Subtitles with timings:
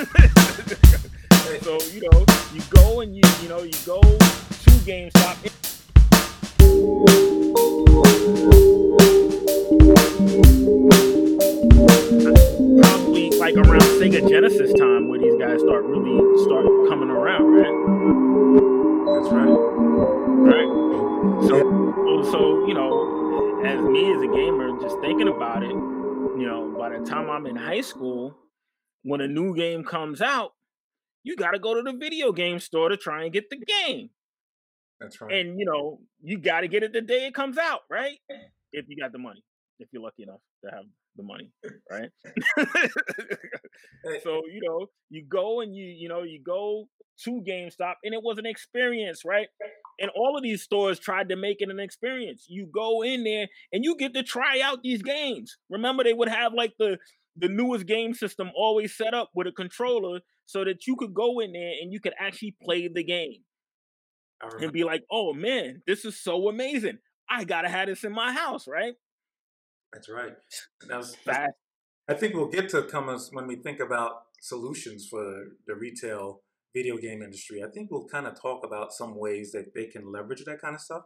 [1.60, 5.36] so you know, you go and you you know you go to GameStop.
[12.80, 17.76] Probably like around Sega Genesis time where these guys start really start coming around, right?
[19.20, 19.52] That's right.
[20.48, 21.46] Right.
[21.46, 26.46] So, so, so you know, as me as a gamer, just thinking about it, you
[26.46, 28.34] know, by the time I'm in high school,
[29.02, 30.52] when a new game comes out,
[31.22, 34.10] you got to go to the video game store to try and get the game.
[35.00, 35.32] That's right.
[35.32, 38.18] And you know, you got to get it the day it comes out, right?
[38.72, 39.42] If you got the money,
[39.78, 40.84] if you're lucky enough to have
[41.16, 41.50] the money,
[41.90, 42.10] right?
[44.22, 46.86] so you know, you go and you you know you go
[47.24, 49.48] to GameStop, and it was an experience, right?
[49.98, 52.46] And all of these stores tried to make it an experience.
[52.48, 55.58] You go in there and you get to try out these games.
[55.68, 56.96] Remember, they would have like the
[57.36, 61.40] the newest game system always set up with a controller so that you could go
[61.40, 63.42] in there and you could actually play the game
[64.60, 66.98] and be like, "Oh man, this is so amazing!
[67.28, 68.94] I gotta have this in my house, right?"
[69.92, 70.34] That's right.
[70.88, 71.52] That's, that's,
[72.08, 76.42] I think we'll get to come as when we think about solutions for the retail
[76.74, 77.62] video game industry.
[77.62, 80.74] I think we'll kind of talk about some ways that they can leverage that kind
[80.74, 81.02] of stuff.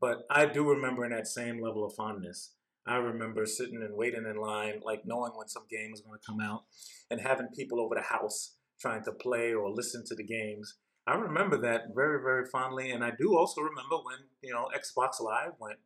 [0.00, 2.54] But I do remember in that same level of fondness.
[2.88, 6.26] I remember sitting and waiting in line, like knowing when some game was going to
[6.26, 6.64] come out,
[7.10, 10.76] and having people over the house trying to play or listen to the games.
[11.06, 15.20] I remember that very, very fondly, and I do also remember when you know Xbox
[15.20, 15.78] Live went,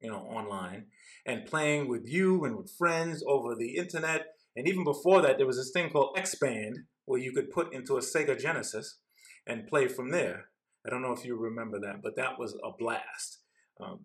[0.00, 0.86] you know, online
[1.26, 4.26] and playing with you and with friends over the internet.
[4.56, 7.96] And even before that, there was this thing called X-Band where you could put into
[7.96, 8.98] a Sega Genesis
[9.46, 10.46] and play from there.
[10.86, 13.40] I don't know if you remember that, but that was a blast.
[13.80, 14.04] Um,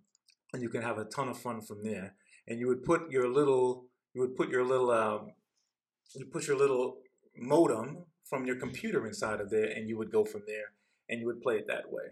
[0.54, 2.16] and you can have a ton of fun from there.
[2.48, 5.34] And you would put your little, you would put your little, um,
[6.16, 6.98] you put your little
[7.38, 10.74] modem from your computer inside of there, and you would go from there,
[11.08, 12.04] and you would play it that way.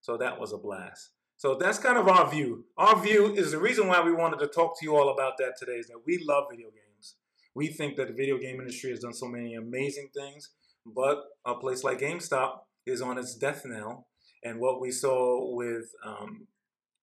[0.00, 1.10] So that was a blast.
[1.36, 2.64] So that's kind of our view.
[2.78, 5.54] Our view is the reason why we wanted to talk to you all about that
[5.58, 7.16] today is that we love video games.
[7.54, 10.50] We think that the video game industry has done so many amazing things,
[10.86, 14.06] but a place like GameStop is on its death knell.
[14.44, 16.46] And what we saw with um,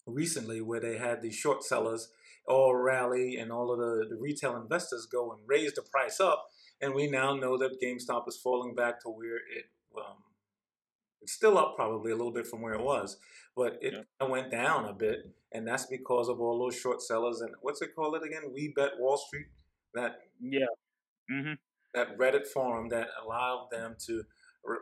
[0.05, 2.09] recently, where they had the short sellers
[2.45, 6.47] all rally and all of the, the retail investors go and raise the price up,
[6.81, 9.65] and we now know that GameStop is falling back to where it
[9.97, 10.17] um,
[11.21, 13.17] it's still up probably a little bit from where it was,
[13.55, 14.27] but it yeah.
[14.27, 17.95] went down a bit, and that's because of all those short sellers and what's it
[17.95, 18.51] called it again?
[18.53, 19.47] We Bet Wall Street.
[19.93, 20.65] That yeah,
[21.31, 21.53] mm-hmm.
[21.93, 24.23] that Reddit forum that allowed them to
[24.67, 24.79] r-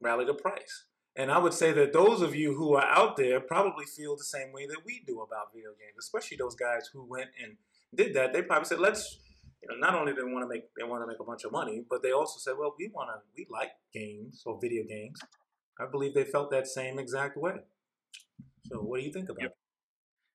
[0.00, 0.84] rally the price.
[1.16, 4.24] And I would say that those of you who are out there probably feel the
[4.24, 7.56] same way that we do about video games, especially those guys who went and
[7.94, 8.32] did that.
[8.32, 9.18] They probably said, "Let's."
[9.62, 11.44] You know, not only do they want to make they want to make a bunch
[11.44, 14.84] of money, but they also said, "Well, we want to we like games or video
[14.84, 15.20] games."
[15.78, 17.56] I believe they felt that same exact way.
[18.66, 19.56] So, what do you think about it?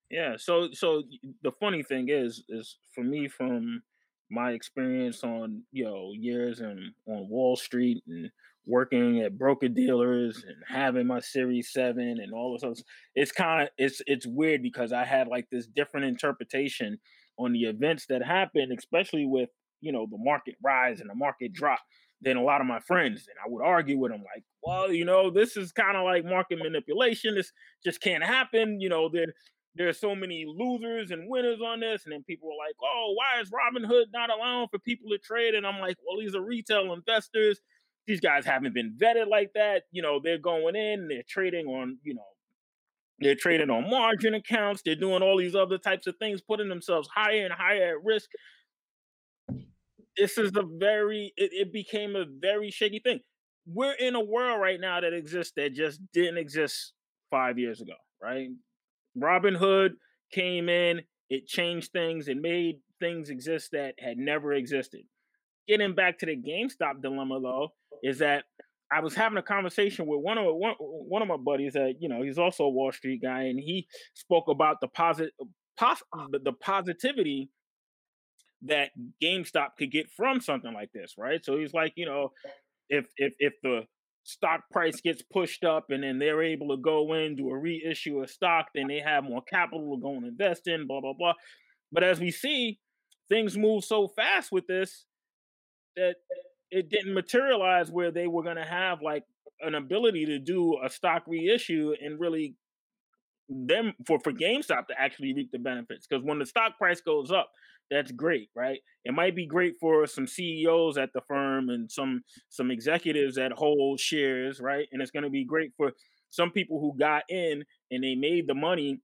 [0.09, 0.35] Yeah.
[0.37, 1.03] So, so
[1.41, 3.83] the funny thing is, is for me from
[4.29, 8.29] my experience on you know years and on Wall Street and
[8.67, 12.83] working at broker dealers and having my Series Seven and all of this,
[13.15, 16.97] it's kind of it's it's weird because I had like this different interpretation
[17.37, 19.49] on the events that happened, especially with
[19.81, 21.79] you know the market rise and the market drop
[22.21, 23.27] than a lot of my friends.
[23.27, 26.25] And I would argue with them like, well, you know, this is kind of like
[26.25, 27.35] market manipulation.
[27.35, 27.51] This
[27.83, 28.79] just can't happen.
[28.79, 29.09] You know,
[29.75, 32.05] there there's so many losers and winners on this.
[32.05, 35.55] And then people were like, oh, why is Robinhood not allowing for people to trade?
[35.55, 37.59] And I'm like, well, these are retail investors.
[38.07, 39.83] These guys haven't been vetted like that.
[39.91, 42.21] You know, they're going in, they're trading on, you know,
[43.19, 44.81] they're trading on margin accounts.
[44.83, 48.29] They're doing all these other types of things, putting themselves higher and higher at risk
[50.17, 53.19] this is a very it, it became a very shaky thing.
[53.67, 56.93] We're in a world right now that exists that just didn't exist
[57.31, 58.49] five years ago, right?
[59.17, 59.91] Robinhood
[60.31, 65.01] came in, it changed things, it made things exist that had never existed.
[65.67, 67.69] Getting back to the GameStop dilemma though,
[68.03, 68.43] is that
[68.91, 72.07] I was having a conversation with one of one, one of my buddies that you
[72.07, 75.31] know he's also a Wall Street guy, and he spoke about the positive,
[75.77, 77.49] pos- the positivity
[78.63, 78.91] that
[79.21, 81.43] GameStop could get from something like this, right?
[81.43, 82.31] So he's like, you know,
[82.89, 83.85] if if if the
[84.25, 88.19] stock price gets pushed up and then they're able to go in do a reissue
[88.21, 91.33] of stock, then they have more capital to go and invest in, blah blah blah.
[91.91, 92.79] But as we see,
[93.29, 95.05] things move so fast with this
[95.95, 96.15] that
[96.71, 99.23] it didn't materialize where they were going to have like
[99.61, 102.55] an ability to do a stock reissue and really
[103.47, 107.31] them for for GameStop to actually reap the benefits because when the stock price goes
[107.31, 107.51] up,
[107.91, 108.79] that's great, right?
[109.03, 113.51] It might be great for some CEOs at the firm and some some executives that
[113.51, 114.87] hold shares, right?
[114.91, 115.91] And it's going to be great for
[116.31, 118.99] some people who got in and they made the money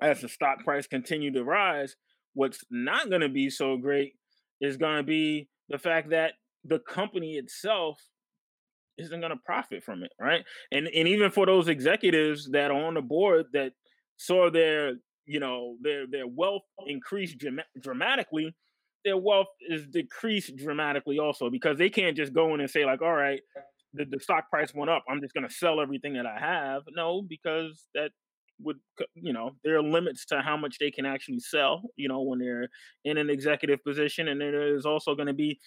[0.00, 1.96] as the stock price continued to rise.
[2.34, 4.12] What's not going to be so great
[4.60, 8.00] is going to be the fact that the company itself
[8.98, 10.44] isn't going to profit from it, right?
[10.72, 13.72] And and even for those executives that are on the board that
[14.16, 14.94] saw their
[15.26, 17.34] you know their their wealth increase
[17.80, 18.54] dramatically,
[19.04, 23.02] their wealth is decreased dramatically also because they can't just go in and say like,
[23.02, 23.40] all right,
[23.92, 26.82] the, the stock price went up, I'm just going to sell everything that I have.
[26.94, 28.10] No, because that
[28.62, 28.78] would
[29.14, 32.38] you know there are limits to how much they can actually sell you know when
[32.38, 32.68] they're
[33.04, 35.58] in an executive position and there is also going to be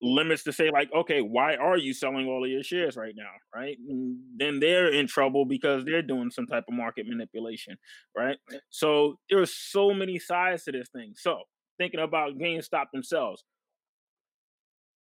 [0.00, 3.30] limits to say like okay why are you selling all of your shares right now?
[3.54, 3.76] Right?
[3.88, 7.76] And then they're in trouble because they're doing some type of market manipulation
[8.16, 8.36] right?
[8.70, 11.14] So there are so many sides to this thing.
[11.16, 11.42] So
[11.78, 13.44] thinking about gamestop themselves.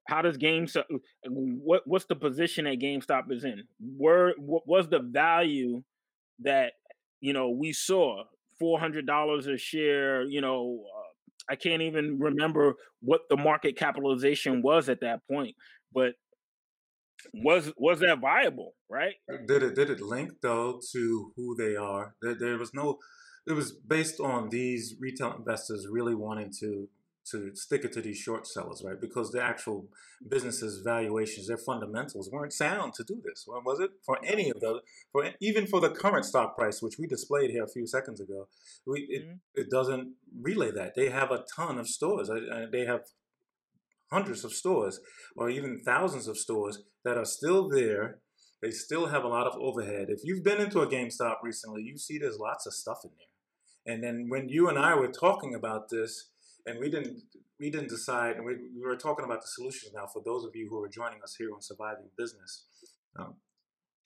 [0.08, 3.64] How does GameStop uh, what what's the position that GameStop is in?
[3.80, 5.84] Where what was the value
[6.40, 6.74] that
[7.22, 8.24] you know we saw?
[8.60, 10.24] Four hundred dollars a share?
[10.24, 10.84] You know,
[11.50, 15.56] I can't even remember what the market capitalization was at that point,
[15.94, 16.14] but
[17.34, 19.16] was was that viable, right?
[19.32, 22.16] Uh, did it did it link though to who they are?
[22.22, 23.00] There, there was no.
[23.48, 26.88] It was based on these retail investors really wanting to
[27.30, 29.00] to stick it to these short sellers, right?
[29.00, 29.88] Because the actual
[30.28, 33.46] businesses' valuations, their fundamentals weren't sound to do this.
[33.48, 34.82] Was it for any of the
[35.12, 38.48] for even for the current stock price, which we displayed here a few seconds ago?
[38.86, 39.36] We it, mm-hmm.
[39.56, 40.96] it doesn't relay that.
[40.96, 42.30] They have a ton of stores.
[42.72, 43.02] They have
[44.12, 45.00] hundreds of stores,
[45.38, 48.20] or even thousands of stores that are still there.
[48.62, 50.08] They still have a lot of overhead.
[50.10, 53.94] If you've been into a GameStop recently, you see there's lots of stuff in there.
[53.96, 56.31] And then when you and I were talking about this,
[56.66, 57.22] and we didn't
[57.60, 58.38] we didn't decide.
[58.38, 60.08] And we, we were talking about the solutions now.
[60.12, 62.66] For those of you who are joining us here on Surviving Business,
[63.18, 63.36] um,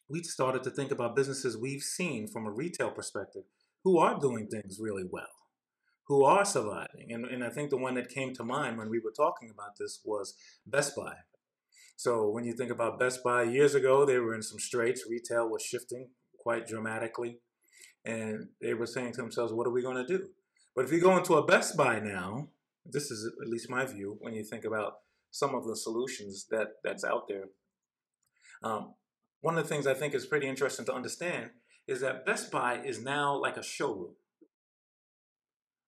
[0.10, 3.44] we started to think about businesses we've seen from a retail perspective
[3.84, 5.36] who are doing things really well,
[6.08, 7.12] who are surviving.
[7.12, 9.78] And, and I think the one that came to mind when we were talking about
[9.80, 10.36] this was
[10.66, 11.14] Best Buy.
[11.96, 15.06] So when you think about Best Buy years ago, they were in some straits.
[15.10, 17.40] Retail was shifting quite dramatically.
[18.04, 20.28] And they were saying to themselves, what are we going to do?
[20.76, 22.50] But if you go into a Best Buy now,
[22.86, 24.96] this is at least my view when you think about
[25.32, 27.46] some of the solutions that that's out there.
[28.62, 28.94] Um,
[29.42, 31.52] one of the things I think is pretty interesting to understand
[31.88, 34.16] is that Best Buy is now like a showroom.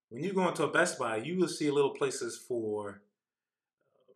[0.09, 3.01] When you go into a Best Buy, you will see little places for
[3.93, 4.15] um,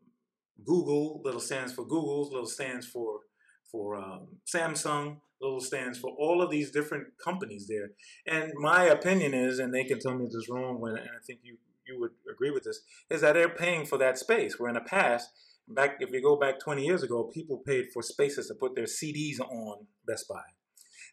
[0.64, 3.22] Google, little stands for Google's, little stands for
[3.72, 7.92] for um, Samsung, little stands for all of these different companies there.
[8.28, 11.24] And my opinion is, and they can tell me this is wrong, when and I
[11.26, 11.58] think you
[11.88, 14.60] you would agree with this, is that they're paying for that space.
[14.60, 15.30] Where in the past,
[15.68, 18.86] back if you go back 20 years ago, people paid for spaces to put their
[18.86, 20.42] CDs on Best Buy.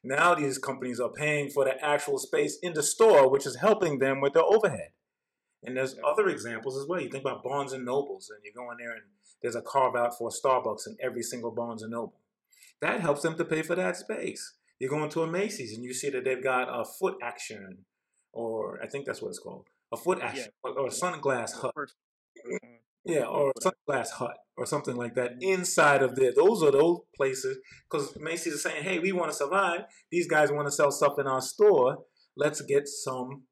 [0.04, 3.98] Now these companies are paying for the actual space in the store, which is helping
[3.98, 4.90] them with their overhead.
[5.64, 7.00] And there's other examples as well.
[7.00, 9.02] You think about Barnes and Nobles, and you go in there and
[9.42, 12.17] there's a carve out for Starbucks in every single Barnes and Noble.
[12.80, 14.54] That helps them to pay for that space.
[14.78, 17.78] You go into a Macy's and you see that they've got a Footaction,
[18.32, 20.70] or I think that's what it's called, a Footaction, yeah.
[20.70, 21.74] or, a sunglass hut.
[23.04, 25.60] Yeah, or a sunglass hut or something like that mm-hmm.
[25.60, 26.32] inside of there.
[26.34, 27.58] Those are those places
[27.90, 29.82] because Macy's is saying, hey, we want to survive.
[30.10, 32.04] These guys want to sell stuff in our store.
[32.36, 33.44] Let's get some,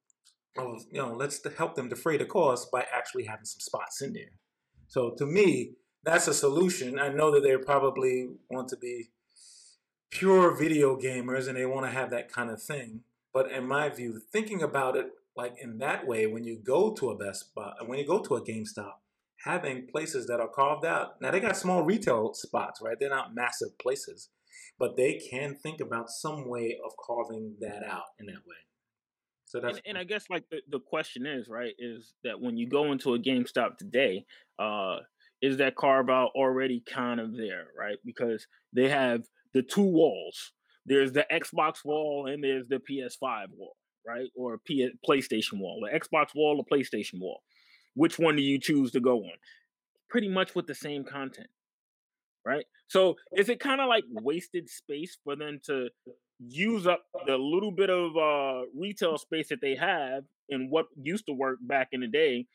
[0.57, 4.39] you know, let's help them defray the cost by actually having some spots in there.
[4.89, 5.73] So to me,
[6.05, 6.99] that's a solution.
[6.99, 9.09] I know that they probably want to be
[10.11, 13.01] pure video gamers and they want to have that kind of thing.
[13.33, 17.11] But in my view, thinking about it like in that way, when you go to
[17.11, 18.95] a Best Buy, when you go to a GameStop,
[19.45, 21.21] having places that are carved out.
[21.21, 22.97] Now they got small retail spots, right?
[22.99, 24.31] They're not massive places,
[24.79, 28.57] but they can think about some way of carving that out in that way.
[29.45, 32.57] So that's and, and I guess like the, the question is right is that when
[32.57, 34.25] you go into a GameStop today,
[34.59, 34.97] uh,
[35.43, 37.99] is that carve out already kind of there, right?
[38.05, 39.23] Because they have
[39.57, 40.53] the two walls.
[40.85, 43.75] There's the Xbox wall and there's the PS5 wall,
[44.07, 44.29] right?
[44.37, 45.81] Or P- PlayStation wall.
[45.81, 47.41] The Xbox wall, the PlayStation wall.
[47.95, 49.33] Which one do you choose to go on?
[50.11, 51.49] Pretty much with the same content,
[52.45, 52.67] right?
[52.89, 55.89] So is it kind of like wasted space for them to
[56.39, 61.27] use up the little bit of uh, retail space that they have in what used
[61.27, 62.47] to work back in the day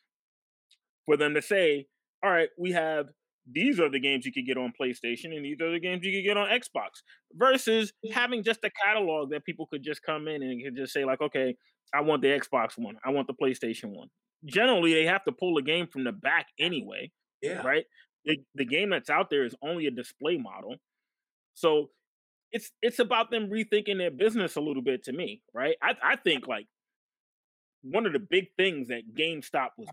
[1.08, 1.88] for them to say,
[2.24, 3.08] all right, we have
[3.50, 6.12] these are the games you could get on PlayStation and these are the games you
[6.16, 7.02] could get on Xbox
[7.34, 11.06] versus having just a catalog that people could just come in and could just say
[11.06, 11.56] like, okay,
[11.94, 14.10] I want the Xbox one, I want the PlayStation one.
[14.46, 17.12] generally they have to pull a game from the back anyway.
[17.42, 17.62] Yeah.
[17.62, 17.86] Right.
[18.26, 20.76] The, the game that's out there is only a display model,
[21.56, 21.90] so
[22.52, 25.76] it's it's about them rethinking their business a little bit to me, right?
[25.82, 26.68] I I think like
[27.82, 29.88] one of the big things that GameStop was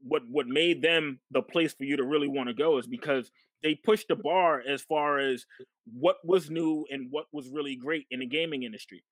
[0.00, 3.30] what what made them the place for you to really want to go is because
[3.62, 5.46] they pushed the bar as far as
[5.92, 9.02] what was new and what was really great in the gaming industry.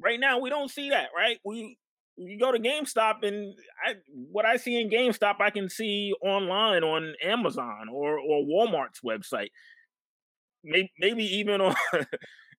[0.00, 1.38] Right now, we don't see that, right?
[1.44, 1.78] We
[2.16, 3.94] you go to GameStop and I,
[4.30, 9.50] what I see in GameStop, I can see online on Amazon or or Walmart's website.
[10.64, 11.74] Maybe, maybe even on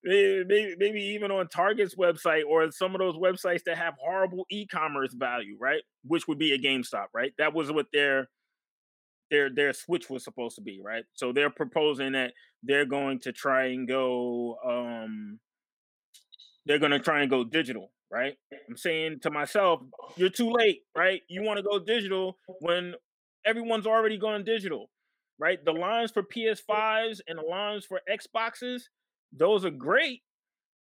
[0.04, 5.14] maybe, maybe even on Target's website or some of those websites that have horrible e-commerce
[5.14, 5.82] value, right?
[6.06, 7.34] Which would be a GameStop, right?
[7.38, 8.30] That was what their
[9.32, 11.06] their their switch was supposed to be, right?
[11.14, 15.40] So they're proposing that they're going to try and go um
[16.66, 18.36] they're going to try and go digital, right?
[18.70, 19.82] I'm saying to myself,
[20.16, 21.22] you're too late, right?
[21.28, 22.94] You want to go digital when
[23.46, 24.90] everyone's already gone digital,
[25.40, 25.64] right?
[25.64, 28.84] The lines for PS5s and the lines for Xboxes
[29.36, 30.22] those are great.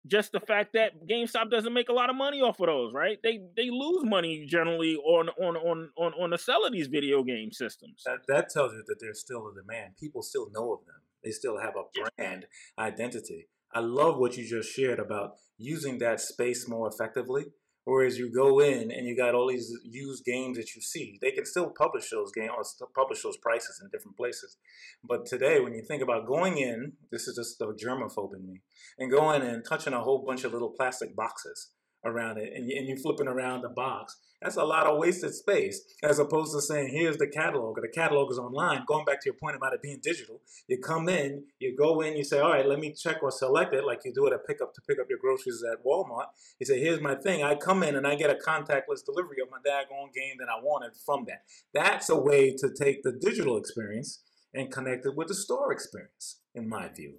[0.07, 3.19] Just the fact that GameStop doesn't make a lot of money off of those, right?
[3.25, 7.25] They they lose money generally on on on on on the sell of these video
[7.25, 8.03] game systems.
[8.07, 9.95] That, that tells you that there's still a demand.
[9.99, 11.01] People still know of them.
[11.25, 12.47] They still have a brand
[12.79, 13.49] identity.
[13.75, 17.47] I love what you just shared about using that space more effectively
[17.87, 21.31] Whereas you go in and you got all these used games that you see, they
[21.31, 22.51] can still publish those games
[22.81, 24.57] or publish those prices in different places.
[25.05, 28.63] But today, when you think about going in, this is just the germaphobe in me,
[28.99, 31.71] and going in and touching a whole bunch of little plastic boxes
[32.05, 36.19] around it, and, you're flipping around the box, that's a lot of wasted space as
[36.19, 38.85] opposed to saying, here's the catalog, or the catalog is online.
[38.87, 42.17] Going back to your point about it being digital, you come in, you go in,
[42.17, 44.39] you say, all right, let me check or select it like you do at a
[44.39, 46.27] pickup to pick up your groceries at Walmart.
[46.61, 47.43] You say, here's my thing.
[47.43, 50.63] I come in and I get a contactless delivery of my daggone game that I
[50.63, 51.43] wanted from that.
[51.73, 54.23] That's a way to take the digital experience
[54.53, 57.15] and connect it with the store experience, in my view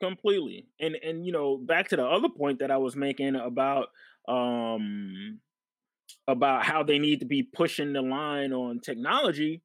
[0.00, 3.88] completely and and you know back to the other point that i was making about
[4.28, 5.40] um
[6.28, 9.62] about how they need to be pushing the line on technology,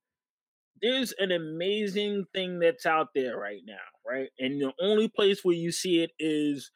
[0.81, 3.75] there's an amazing thing that's out there right now,
[4.07, 4.29] right?
[4.39, 6.71] And the only place where you see it is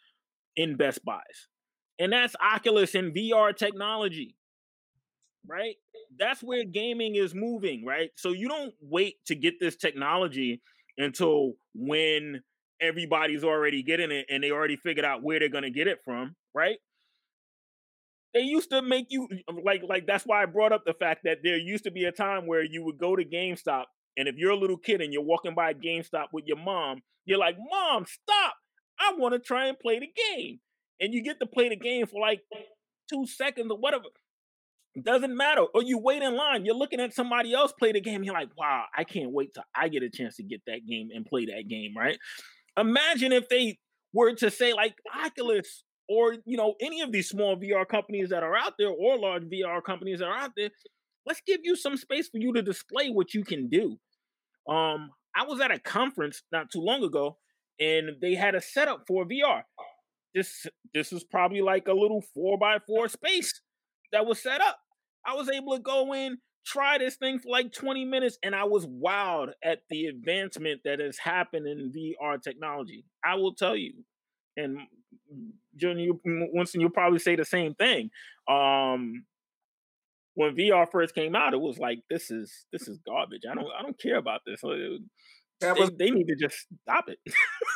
[0.56, 1.48] in Best Buys.
[2.00, 4.36] And that's Oculus and VR technology,
[5.48, 5.76] right?
[6.18, 8.10] That's where gaming is moving, right?
[8.16, 10.62] So you don't wait to get this technology
[10.98, 12.42] until when
[12.82, 16.00] everybody's already getting it and they already figured out where they're going to get it
[16.04, 16.78] from, right?
[18.36, 21.22] they used to make you um, like like that's why I brought up the fact
[21.24, 23.86] that there used to be a time where you would go to GameStop
[24.18, 27.40] and if you're a little kid and you're walking by GameStop with your mom, you're
[27.40, 28.54] like, "Mom, stop!
[29.00, 30.60] I want to try and play the game."
[31.00, 32.42] And you get to play the game for like
[33.10, 34.06] 2 seconds or whatever.
[35.02, 35.64] Doesn't matter.
[35.74, 38.50] Or you wait in line, you're looking at somebody else play the game, you're like,
[38.58, 41.46] "Wow, I can't wait till I get a chance to get that game and play
[41.48, 42.18] that game," right?
[42.78, 43.78] Imagine if they
[44.14, 48.44] were to say like Oculus or you know any of these small VR companies that
[48.44, 50.70] are out there or large VR companies that are out there,
[51.26, 53.98] let's give you some space for you to display what you can do.
[54.70, 57.38] Um, I was at a conference not too long ago,
[57.80, 59.64] and they had a setup for VR.
[60.34, 63.62] This this is probably like a little four by four space
[64.12, 64.78] that was set up.
[65.26, 68.64] I was able to go in, try this thing for like 20 minutes, and I
[68.66, 73.06] was wowed at the advancement that has happened in VR technology.
[73.24, 73.94] I will tell you,
[74.58, 74.80] and
[75.76, 78.10] Junior, Winston, you'll probably say the same thing.
[78.48, 79.26] Um,
[80.36, 83.44] when VR first came out, it was like this is this is garbage.
[83.50, 84.62] I don't I don't care about this.
[85.62, 87.20] They, was, they, need to just stop it.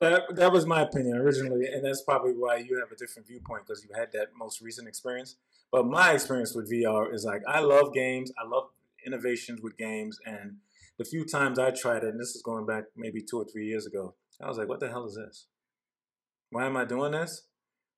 [0.00, 3.66] that, that was my opinion originally, and that's probably why you have a different viewpoint
[3.66, 5.36] because you had that most recent experience.
[5.72, 8.30] But my experience with VR is like I love games.
[8.38, 8.64] I love
[9.06, 10.56] innovations with games, and
[10.98, 13.66] the few times I tried it, and this is going back maybe two or three
[13.66, 15.46] years ago, I was like, "What the hell is this?"
[16.50, 17.46] Why am I doing this?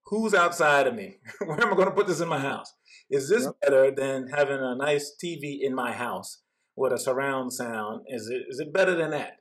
[0.06, 1.18] Who's outside of me?
[1.44, 2.72] Where am I going to put this in my house?
[3.10, 3.54] Is this yep.
[3.60, 6.38] better than having a nice TV in my house
[6.78, 8.02] with a surround sound?
[8.08, 9.38] Is it is it better than that?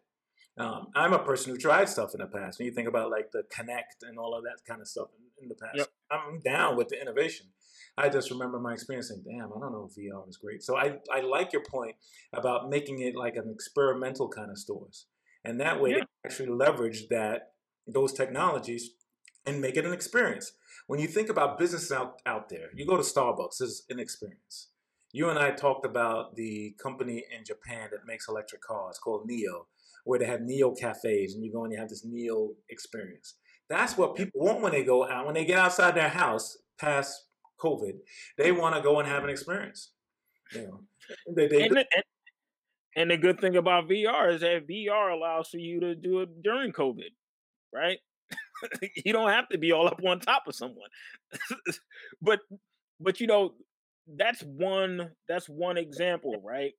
[0.60, 2.58] Um, I'm a person who tried stuff in the past.
[2.58, 5.44] When you think about like the Kinect and all of that kind of stuff in,
[5.44, 5.88] in the past, yep.
[6.12, 7.48] I'm down with the innovation.
[7.96, 10.64] I just remember my experience saying, damn, I don't know if VR is great.
[10.64, 11.96] So I, I like your point
[12.34, 15.08] about making it like an experimental kind of stores.
[15.44, 16.04] And that way yeah.
[16.26, 17.54] actually leverage that
[17.88, 18.92] those technologies
[19.46, 20.52] and make it an experience.
[20.88, 24.70] When you think about businesses out, out there, you go to Starbucks, it's an experience.
[25.18, 29.66] You and I talked about the company in Japan that makes electric cars called NIO,
[30.04, 33.34] where they have NIO cafes and you go and you have this NIO experience.
[33.68, 37.30] That's what people want when they go out, when they get outside their house past
[37.60, 37.94] COVID,
[38.38, 39.94] they want to go and have an experience.
[40.54, 40.80] You know,
[41.36, 42.04] they, they, and, the, and,
[42.96, 46.44] and the good thing about VR is that VR allows for you to do it
[46.44, 47.10] during COVID,
[47.74, 47.98] right?
[49.04, 50.90] you don't have to be all up on top of someone.
[52.22, 52.42] but
[53.00, 53.54] but you know,
[54.16, 56.72] that's one that's one example, right?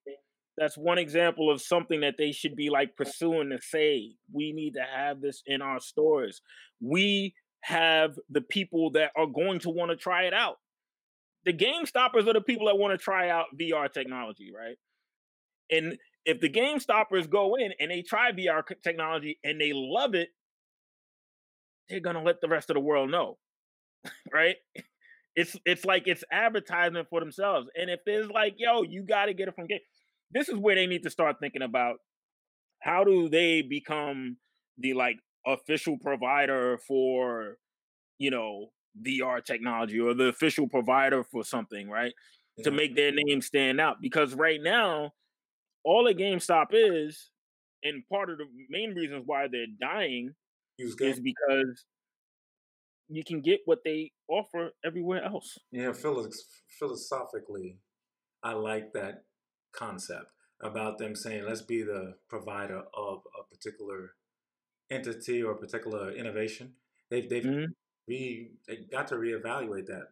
[0.57, 4.75] That's one example of something that they should be like pursuing to say, we need
[4.75, 6.41] to have this in our stores.
[6.81, 10.57] We have the people that are going to want to try it out.
[11.45, 14.77] The game stoppers are the people that want to try out VR technology, right?
[15.71, 20.15] And if the game stoppers go in and they try VR technology and they love
[20.15, 20.31] it,
[21.89, 23.39] they're gonna let the rest of the world know,
[24.33, 24.57] right?
[25.39, 27.69] It's it's like it's advertisement for themselves.
[27.81, 29.79] And if there's like, yo, you got to get it from game.
[30.33, 31.99] This is where they need to start thinking about
[32.83, 34.39] how do they become
[34.79, 37.57] the like official provider for,
[38.19, 42.13] you know, VR technology or the official provider for something, right?
[42.57, 42.65] Yeah.
[42.65, 43.99] To make their name stand out.
[44.03, 45.13] Because right now,
[45.85, 47.31] all a GameStop is,
[47.85, 50.35] and part of the main reasons why they're dying
[50.81, 51.85] is because
[53.09, 55.59] you can get what they offer everywhere else.
[55.73, 57.79] Yeah, philosophically,
[58.43, 59.25] I like that
[59.73, 60.27] concept
[60.61, 64.13] about them saying, let's be the provider of a particular
[64.91, 66.73] entity or a particular innovation.
[67.11, 67.73] They've, they've mm-hmm.
[68.07, 70.09] re, they got to reevaluate that.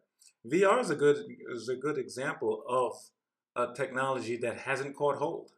[0.50, 2.92] VR is a good is a good example of
[3.56, 5.50] a technology that hasn't caught hold.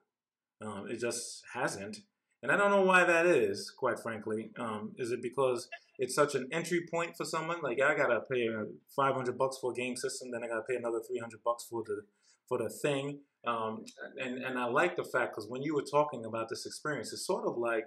[0.61, 1.99] Um, it just hasn't,
[2.43, 3.71] and I don't know why that is.
[3.71, 5.69] Quite frankly, um, is it because
[5.99, 7.61] it's such an entry point for someone?
[7.63, 8.49] Like I gotta pay
[8.95, 11.67] five hundred bucks for a game system, then I gotta pay another three hundred bucks
[11.69, 12.03] for the
[12.49, 13.21] for the thing.
[13.47, 13.85] Um,
[14.21, 17.27] and and I like the fact because when you were talking about this experience, it's
[17.27, 17.85] sort of like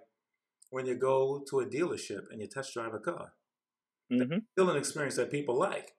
[0.69, 3.33] when you go to a dealership and you test drive a car.
[4.11, 4.39] Mm-hmm.
[4.51, 5.93] still an experience that people like.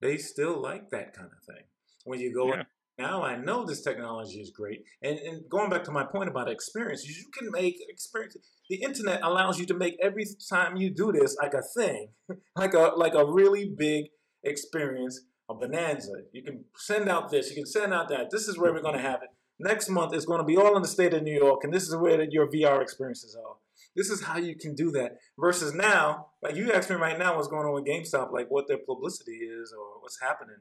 [0.00, 1.64] They still like that kind of thing.
[2.04, 2.62] When you go yeah
[2.98, 4.82] now I know this technology is great.
[5.02, 8.36] And, and going back to my point about experiences, you can make experience.
[8.68, 12.08] The internet allows you to make every time you do this like a thing,
[12.56, 14.06] like a like a really big
[14.42, 16.12] experience, a bonanza.
[16.32, 18.30] You can send out this, you can send out that.
[18.30, 19.30] This is where we're going to have it.
[19.60, 21.84] Next month is going to be all in the state of New York, and this
[21.84, 23.56] is where your VR experiences are.
[23.96, 25.18] This is how you can do that.
[25.38, 28.68] Versus now, like you asked me right now, what's going on with GameStop, like what
[28.68, 30.58] their publicity is or what's happening.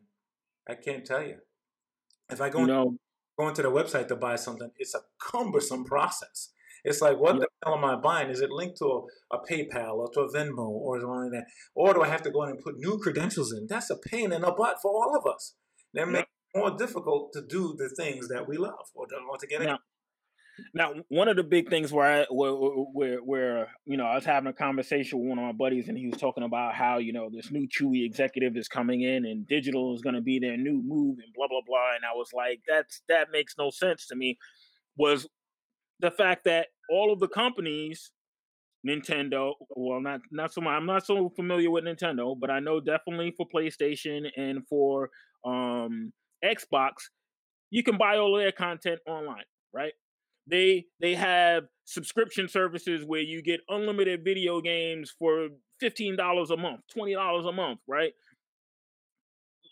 [0.68, 1.38] I can't tell you.
[2.30, 2.98] If I go, no.
[3.38, 6.52] go into the website to buy something, it's a cumbersome process.
[6.84, 8.30] It's like, what the hell am I buying?
[8.30, 8.86] Is it linked to
[9.32, 11.46] a, a, PayPal or to a Venmo or something like that?
[11.76, 13.68] Or do I have to go in and put new credentials in?
[13.68, 15.56] That's a pain in the butt for all of us.
[15.94, 19.38] That makes it more difficult to do the things that we love or to, or
[19.38, 19.80] to get now,
[20.74, 24.26] now, one of the big things where I where, where where you know I was
[24.26, 27.14] having a conversation with one of my buddies, and he was talking about how you
[27.14, 30.58] know this new Chewy executive is coming in, and digital is going to be their
[30.58, 31.96] new move, and blah blah blah.
[31.96, 34.38] And I was like, that's that makes no sense to me.
[34.98, 35.28] Was
[36.00, 38.12] the fact that all of the companies,
[38.88, 40.72] Nintendo, well, not not so much.
[40.72, 45.10] I'm not so familiar with Nintendo, but I know definitely for PlayStation and for
[45.46, 46.94] um Xbox,
[47.70, 49.94] you can buy all of their content online, right?
[50.50, 55.50] They they have subscription services where you get unlimited video games for
[55.82, 58.14] $15 a month, $20 a month, right?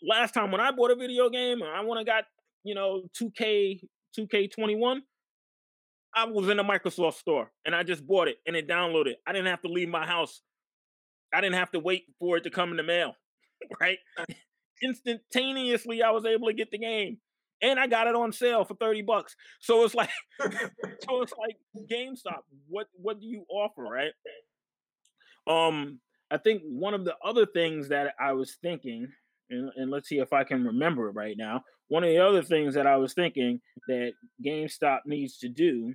[0.02, 2.24] Last time when I bought a video game, I want to got,
[2.64, 3.80] you know, 2K
[4.18, 5.00] 2K21,
[6.14, 9.14] I was in the Microsoft store and I just bought it and it downloaded.
[9.26, 10.40] I didn't have to leave my house.
[11.34, 13.14] I didn't have to wait for it to come in the mail,
[13.80, 13.98] right?
[14.18, 14.24] Uh.
[14.82, 17.16] Instantaneously, I was able to get the game
[17.62, 19.36] and I got it on sale for 30 bucks.
[19.60, 21.56] So it's like so it's like
[21.90, 22.42] GameStop.
[22.68, 24.12] What what do you offer, right?
[25.46, 29.08] Um I think one of the other things that I was thinking
[29.48, 31.62] and, and let's see if I can remember it right now.
[31.88, 34.12] One of the other things that I was thinking that
[34.44, 35.94] GameStop needs to do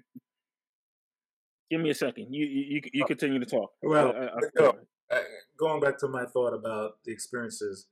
[1.71, 2.33] Give me a second.
[2.33, 3.71] You you, you continue to talk.
[3.81, 5.21] Well, I, I,
[5.57, 7.87] going back to my thought about the experiences,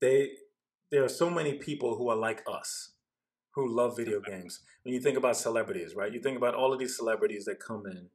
[0.00, 0.30] they
[0.90, 2.92] there are so many people who are like us
[3.54, 4.60] who love video games.
[4.82, 6.12] When you think about celebrities, right?
[6.12, 8.08] You think about all of these celebrities that come in,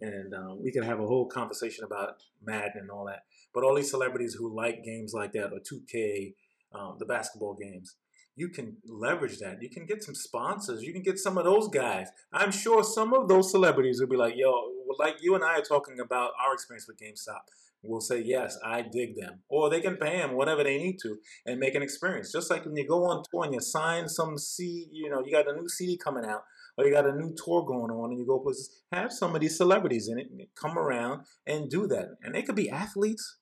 [0.00, 3.20] and um, we can have a whole conversation about Madden and all that.
[3.54, 6.34] But all these celebrities who like games like that, or 2K,
[6.74, 7.96] um, the basketball games,
[8.34, 9.58] you can leverage that.
[9.60, 10.82] You can get some sponsors.
[10.82, 12.08] You can get some of those guys.
[12.32, 14.52] I'm sure some of those celebrities will be like, yo,
[14.98, 17.42] like you and I are talking about our experience with GameStop
[17.82, 19.40] will say, yes, I dig them.
[19.48, 21.16] Or they can pay them whatever they need to
[21.46, 22.32] and make an experience.
[22.32, 25.32] Just like when you go on tour and you sign some C, you know, you
[25.32, 26.44] got a new CD coming out
[26.78, 29.40] or you got a new tour going on and you go places, have some of
[29.40, 32.16] these celebrities in it come around and do that.
[32.22, 33.38] And they could be athletes.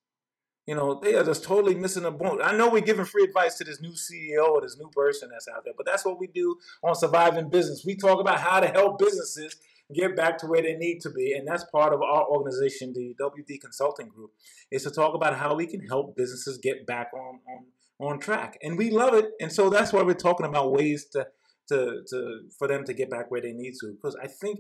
[0.67, 2.41] You know, they are just totally missing the boat.
[2.43, 5.49] I know we're giving free advice to this new CEO or this new person that's
[5.49, 7.83] out there, but that's what we do on Surviving Business.
[7.85, 9.57] We talk about how to help businesses
[9.95, 11.33] get back to where they need to be.
[11.33, 14.31] And that's part of our organization, the WD Consulting Group,
[14.71, 18.59] is to talk about how we can help businesses get back on, on, on track.
[18.63, 19.27] And we love it.
[19.41, 21.27] And so that's why we're talking about ways to,
[21.69, 23.93] to, to for them to get back where they need to.
[23.93, 24.59] Because I think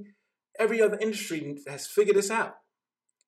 [0.58, 2.54] every other industry has figured this out.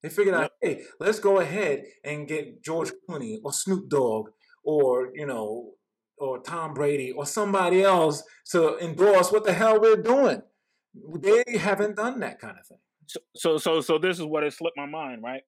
[0.02, 4.30] They figured out, hey, let's go ahead and get George Clooney or Snoop Dogg
[4.64, 5.74] or, you know,
[6.18, 10.42] or Tom Brady or somebody else to endorse what the hell we're doing.
[10.94, 12.78] They haven't done that kind of thing.
[13.06, 15.42] So, so, so, so this is what has slipped my mind, right?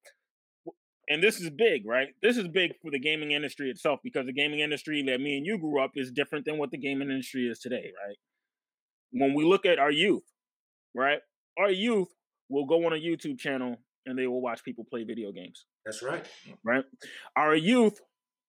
[1.08, 2.08] And this is big, right?
[2.22, 5.46] This is big for the gaming industry itself because the gaming industry that me and
[5.46, 8.16] you grew up is different than what the gaming industry is today, right?
[9.12, 10.24] When we look at our youth,
[10.94, 11.18] right?
[11.58, 12.08] Our youth
[12.48, 13.76] will go on a YouTube channel
[14.06, 15.66] and they will watch people play video games.
[15.84, 16.26] That's right.
[16.64, 16.84] Right?
[17.36, 18.00] Our youth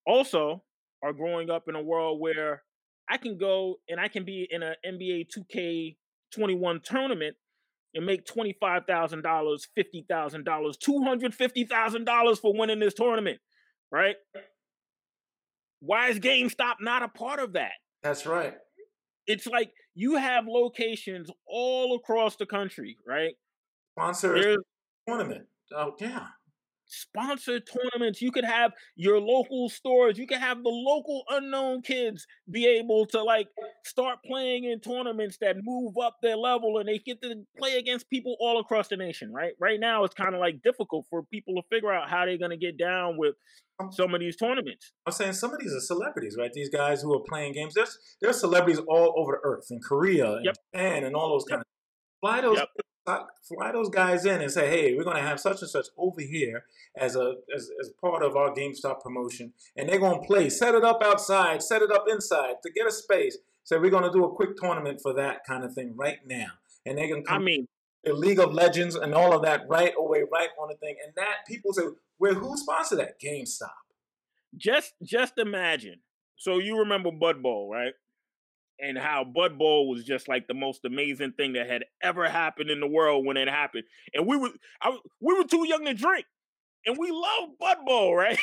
[0.05, 0.63] also
[1.03, 2.63] are growing up in a world where
[3.09, 5.97] I can go and I can be in an NBA 2K
[6.35, 7.35] 21 tournament
[7.93, 13.39] and make $25,000, $50,000, $250,000 for winning this tournament,
[13.91, 14.15] right?
[15.79, 17.71] Why is GameStop not a part of that?
[18.03, 18.55] That's right.
[19.27, 23.33] It's like you have locations all across the country, right?
[23.97, 24.57] Sponsor
[25.07, 25.45] tournament.
[25.75, 26.27] Oh, yeah
[26.87, 28.21] sponsored tournaments.
[28.21, 30.17] You could have your local stores.
[30.17, 33.47] You could have the local unknown kids be able to like
[33.83, 38.09] start playing in tournaments that move up their level and they get to play against
[38.09, 39.53] people all across the nation, right?
[39.59, 42.51] Right now it's kind of like difficult for people to figure out how they're going
[42.51, 43.35] to get down with
[43.91, 44.93] some of these tournaments.
[45.05, 46.51] I'm saying some of these are celebrities, right?
[46.53, 47.73] These guys who are playing games.
[47.73, 50.55] There's there's celebrities all over the earth in Korea and yep.
[50.73, 51.61] Japan and all those kind yep.
[51.61, 52.69] of fly those yep
[53.05, 56.21] fly those guys in and say, hey, we're going to have such and such over
[56.21, 56.65] here
[56.97, 60.49] as a as, as part of our GameStop promotion, and they're going to play.
[60.49, 63.37] Set it up outside, set it up inside to get a space.
[63.63, 66.47] So we're going to do a quick tournament for that kind of thing right now,
[66.85, 67.41] and they can come.
[67.41, 67.67] I mean,
[68.03, 71.13] the League of Legends and all of that right away, right on the thing, and
[71.15, 71.83] that people say,
[72.19, 73.19] well, who sponsored that?
[73.19, 73.69] GameStop.
[74.57, 75.99] Just just imagine.
[76.37, 77.93] So you remember Bud Bowl, right?
[78.79, 82.69] And how Bud Bowl was just like the most amazing thing that had ever happened
[82.69, 83.83] in the world when it happened.
[84.13, 86.25] And we were I, we were too young to drink,
[86.85, 88.39] and we loved Bud Bowl, right?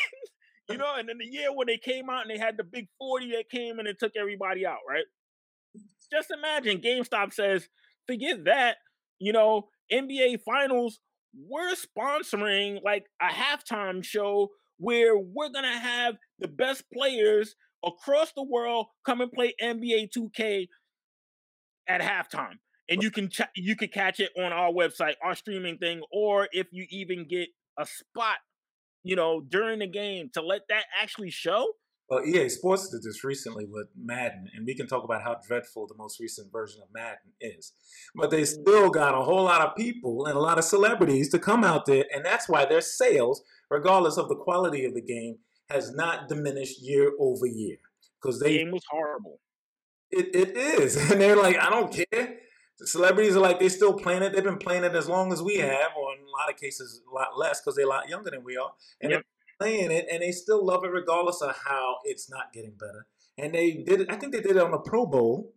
[0.68, 0.94] you know.
[0.96, 3.50] And then the year when they came out and they had the big forty that
[3.50, 5.04] came and it took everybody out, right?
[6.10, 7.68] Just imagine GameStop says,
[8.06, 8.76] forget that.
[9.18, 10.98] You know, NBA Finals,
[11.34, 18.42] we're sponsoring like a halftime show where we're gonna have the best players across the
[18.42, 20.68] world come and play NBA 2K
[21.88, 22.58] at halftime.
[22.88, 26.48] And you can ch- you can catch it on our website, our streaming thing, or
[26.52, 28.38] if you even get a spot,
[29.02, 31.66] you know, during the game to let that actually show.
[32.08, 35.86] Well, EA Sports did this recently with Madden, and we can talk about how dreadful
[35.86, 37.72] the most recent version of Madden is.
[38.14, 38.46] But they mm.
[38.46, 41.86] still got a whole lot of people and a lot of celebrities to come out
[41.86, 45.38] there, and that's why their sales, regardless of the quality of the game,
[45.72, 47.76] has not diminished year over year
[48.20, 49.40] because they the game was horrible.
[50.10, 52.38] It it is, and they're like, I don't care.
[52.78, 54.32] The celebrities are like they still playing it.
[54.32, 57.00] They've been playing it as long as we have, or in a lot of cases,
[57.10, 59.20] a lot less because they're a lot younger than we are, and yep.
[59.20, 63.06] they're playing it, and they still love it regardless of how it's not getting better.
[63.38, 64.10] And they did it.
[64.10, 65.54] I think they did it on the Pro Bowl,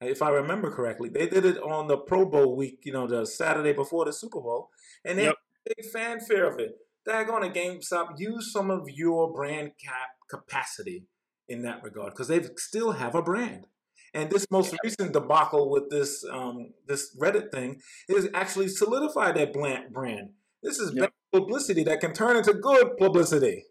[0.00, 1.08] if I remember correctly.
[1.08, 4.40] They did it on the Pro Bowl week, you know, the Saturday before the Super
[4.40, 4.70] Bowl,
[5.04, 5.36] and they yep.
[5.66, 11.06] big fanfare of it daggone a GameStop, use some of your brand cap capacity
[11.48, 13.66] in that regard because they still have a brand.
[14.14, 19.52] And this most recent debacle with this um, this Reddit thing is actually solidified that
[19.52, 20.30] brand.
[20.62, 21.10] This is yep.
[21.32, 23.64] bad publicity that can turn into good publicity.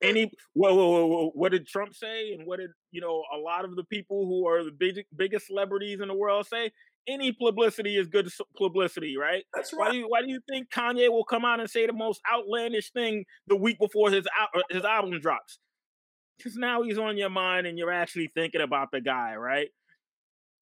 [0.00, 3.38] Any whoa, whoa, whoa, whoa, what did Trump say, and what did you know a
[3.38, 6.70] lot of the people who are the big, biggest celebrities in the world say?
[7.08, 9.44] Any publicity is good publicity, right?
[9.54, 9.78] That's right.
[9.78, 12.20] Why do you Why do you think Kanye will come out and say the most
[12.32, 14.26] outlandish thing the week before his
[14.70, 15.58] his album drops?
[16.38, 19.68] Because now he's on your mind and you're actually thinking about the guy, right?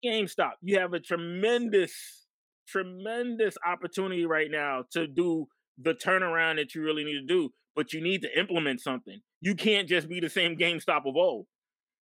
[0.05, 2.27] GameStop, you have a tremendous,
[2.67, 5.47] tremendous opportunity right now to do
[5.77, 9.21] the turnaround that you really need to do, but you need to implement something.
[9.41, 11.47] You can't just be the same GameStop of old.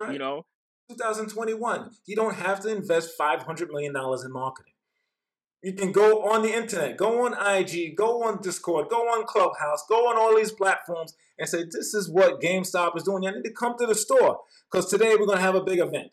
[0.01, 0.13] Right.
[0.13, 0.47] You know,
[0.89, 1.91] 2021.
[2.07, 4.73] You don't have to invest $500 million in marketing.
[5.63, 9.85] You can go on the internet, go on IG, go on Discord, go on Clubhouse,
[9.89, 13.25] go on all these platforms and say, This is what GameStop is doing.
[13.25, 15.81] You need to come to the store because today we're going to have a big
[15.81, 16.13] event.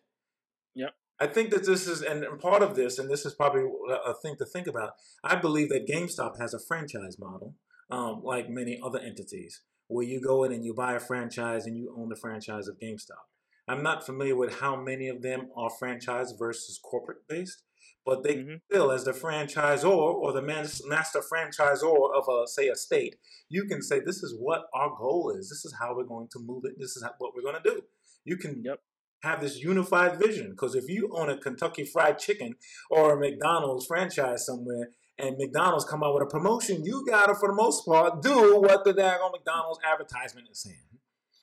[0.74, 0.96] Yep.
[1.20, 3.70] I think that this is, and part of this, and this is probably
[4.06, 4.94] a thing to think about.
[5.24, 7.54] I believe that GameStop has a franchise model,
[7.92, 11.78] um, like many other entities, where you go in and you buy a franchise and
[11.78, 13.26] you own the franchise of GameStop.
[13.68, 17.64] I'm not familiar with how many of them are franchise versus corporate based,
[18.06, 18.56] but they mm-hmm.
[18.70, 23.16] still, as the franchisor or the master franchisor of a say a state,
[23.50, 25.50] you can say this is what our goal is.
[25.50, 26.74] This is how we're going to move it.
[26.78, 27.82] This is what we're going to do.
[28.24, 28.80] You can yep.
[29.24, 32.56] have this unified vision because if you own a Kentucky Fried Chicken
[32.92, 37.48] or a McDonald's franchise somewhere, and McDonald's come out with a promotion, you gotta, for
[37.48, 41.00] the most part, do what the daggone McDonald's advertisement is saying.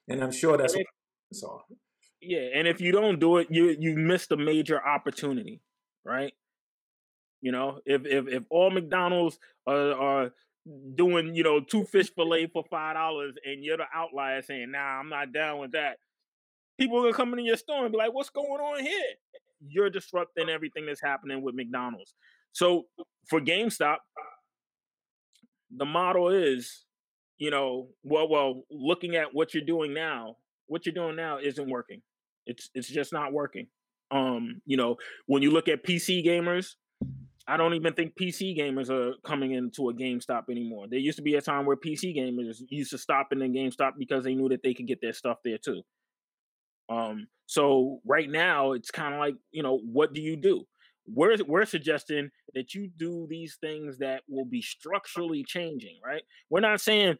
[0.09, 0.85] And I'm sure that's what
[1.43, 1.65] all.
[2.23, 5.61] Yeah, and if you don't do it, you you missed a major opportunity,
[6.05, 6.33] right?
[7.41, 10.31] You know, if if if all McDonald's are, are
[10.95, 15.01] doing you know two fish fillet for five dollars, and you're the outlier saying, "Nah,
[15.01, 15.99] I'm not down with that,"
[16.79, 19.15] people are gonna come into your store and be like, "What's going on here?"
[19.69, 22.15] You're disrupting everything that's happening with McDonald's.
[22.53, 22.87] So
[23.29, 23.99] for GameStop,
[25.71, 26.85] the model is,
[27.39, 31.69] you know, well, well, looking at what you're doing now, what you're doing now isn't
[31.69, 32.03] working.
[32.47, 33.67] It's it's just not working.
[34.11, 36.75] Um, you know, when you look at PC gamers,
[37.47, 40.87] I don't even think PC gamers are coming into a GameStop anymore.
[40.89, 43.93] There used to be a time where PC gamers used to stop in a GameStop
[43.99, 45.83] because they knew that they could get their stuff there too.
[46.89, 50.65] Um, so right now it's kind of like, you know, what do you do?
[51.07, 56.23] We're we're suggesting that you do these things that will be structurally changing, right?
[56.49, 57.17] We're not saying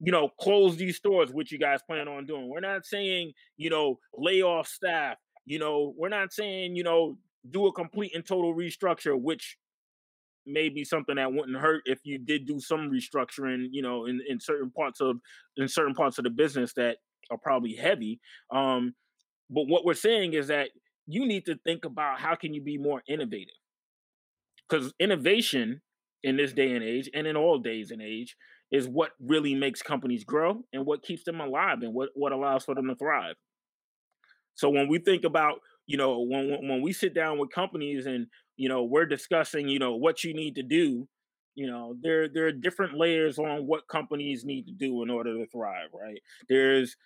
[0.00, 2.48] you know, close these stores, which you guys plan on doing.
[2.48, 5.16] We're not saying, you know, lay off staff.
[5.46, 7.16] You know, we're not saying, you know,
[7.48, 9.56] do a complete and total restructure, which
[10.44, 14.20] may be something that wouldn't hurt if you did do some restructuring, you know, in,
[14.28, 15.18] in certain parts of
[15.56, 16.98] in certain parts of the business that
[17.30, 18.20] are probably heavy.
[18.50, 18.94] Um,
[19.50, 20.70] but what we're saying is that
[21.06, 23.54] you need to think about how can you be more innovative.
[24.68, 25.80] Because innovation
[26.22, 28.36] in this day and age, and in all days and age,
[28.70, 32.64] is what really makes companies grow and what keeps them alive and what, what allows
[32.64, 33.36] for them to thrive.
[34.54, 38.26] So when we think about, you know, when when we sit down with companies and
[38.56, 41.06] you know we're discussing, you know, what you need to do,
[41.54, 45.36] you know, there there are different layers on what companies need to do in order
[45.36, 46.20] to thrive, right?
[46.48, 46.96] There's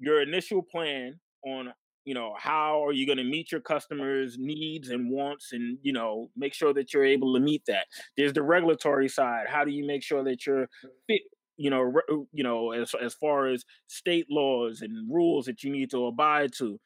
[0.00, 1.72] your initial plan on
[2.08, 5.92] you know how are you going to meet your customers needs and wants and you
[5.92, 7.84] know make sure that you're able to meet that.
[8.16, 10.70] There's the regulatory side how do you make sure that you're
[11.06, 11.20] fit
[11.58, 15.62] you know re, uh, you know as as far as state laws and rules that
[15.62, 16.80] you need to abide to.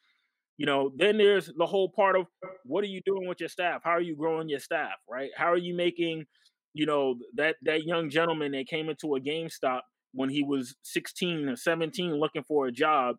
[0.57, 2.25] You know then there's the whole part of
[2.65, 3.79] what are you doing with your staff?
[3.85, 5.29] How are you growing your staff right?
[5.37, 6.25] How are you making
[6.73, 9.83] you know that that young gentleman that came into a GameStop
[10.13, 13.15] when he was 16 or 17 looking for a job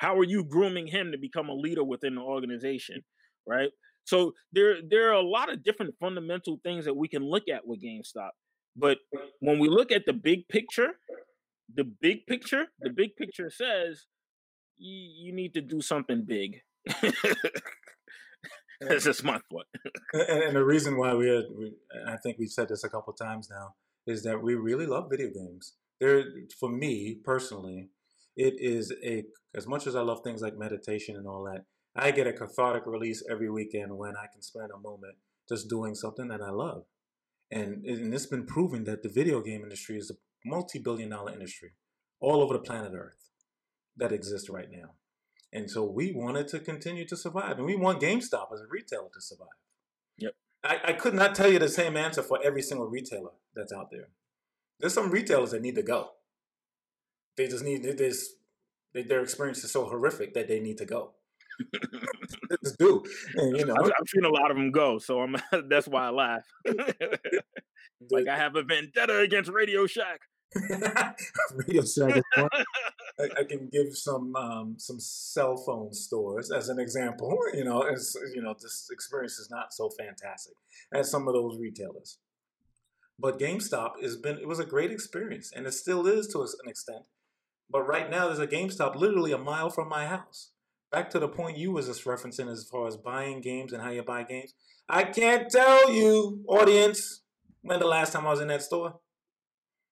[0.00, 3.02] how are you grooming him to become a leader within the organization,
[3.46, 3.68] right?
[4.04, 7.66] So there there are a lot of different fundamental things that we can look at
[7.66, 8.30] with GameStop.
[8.74, 8.96] But
[9.40, 10.92] when we look at the big picture,
[11.74, 14.06] the big picture, the big picture says
[14.78, 16.62] you, you need to do something big.
[18.80, 19.66] That's just my thought.
[20.14, 21.74] and, and, the reason why we, had, we,
[22.08, 23.74] I think we've said this a couple times now,
[24.06, 25.74] is that we really love video games.
[26.00, 26.24] They're,
[26.58, 27.90] for me personally,
[28.36, 31.64] it is a as much as I love things like meditation and all that,
[31.94, 35.16] I get a cathartic release every weekend when I can spend a moment
[35.48, 36.84] just doing something that I love.
[37.50, 40.14] And, and it's been proven that the video game industry is a
[40.48, 41.72] multi-billion dollar industry
[42.20, 43.30] all over the planet Earth
[43.96, 44.94] that exists right now.
[45.52, 47.56] And so we wanted to continue to survive.
[47.56, 49.48] And we want GameStop as a retailer to survive.
[50.18, 50.34] Yep.
[50.62, 53.90] I, I could not tell you the same answer for every single retailer that's out
[53.90, 54.10] there.
[54.78, 56.10] There's some retailers that need to go.
[57.36, 58.34] They just need this.
[58.92, 61.12] Their experience is so horrific that they need to go.
[62.64, 63.04] just do,
[63.36, 63.74] and, you know.
[63.78, 65.36] I've, I've, seen a lot of them go, so I'm.
[65.68, 66.44] that's why I laugh.
[68.10, 70.20] like I have a vendetta against Radio Shack.
[71.54, 72.22] Radio Shack.
[72.36, 77.38] I, I, can give some um, some cell phone stores as an example.
[77.54, 80.54] You know, as you know, this experience is not so fantastic
[80.92, 82.18] as some of those retailers.
[83.18, 86.68] But GameStop has been it was a great experience, and it still is to an
[86.68, 87.04] extent.
[87.70, 90.50] But right now, there's a GameStop literally a mile from my house.
[90.90, 93.90] Back to the point you was just referencing as far as buying games and how
[93.90, 94.54] you buy games.
[94.88, 97.22] I can't tell you, audience,
[97.62, 98.98] when the last time I was in that store.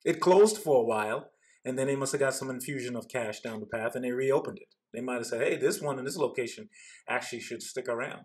[0.05, 1.31] It closed for a while,
[1.65, 4.11] and then they must have got some infusion of cash down the path, and they
[4.11, 4.75] reopened it.
[4.93, 6.71] They might have said, "Hey, this one in this location
[7.09, 8.25] actually should stick around."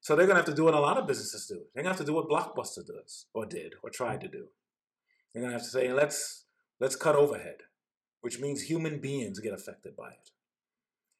[0.00, 1.66] So they're gonna have to do what a lot of businesses do.
[1.74, 4.48] They're gonna have to do what Blockbuster does, or did, or tried to do.
[5.32, 6.46] They're gonna have to say, "Let's
[6.80, 7.67] let's cut overhead."
[8.20, 10.30] Which means human beings get affected by it.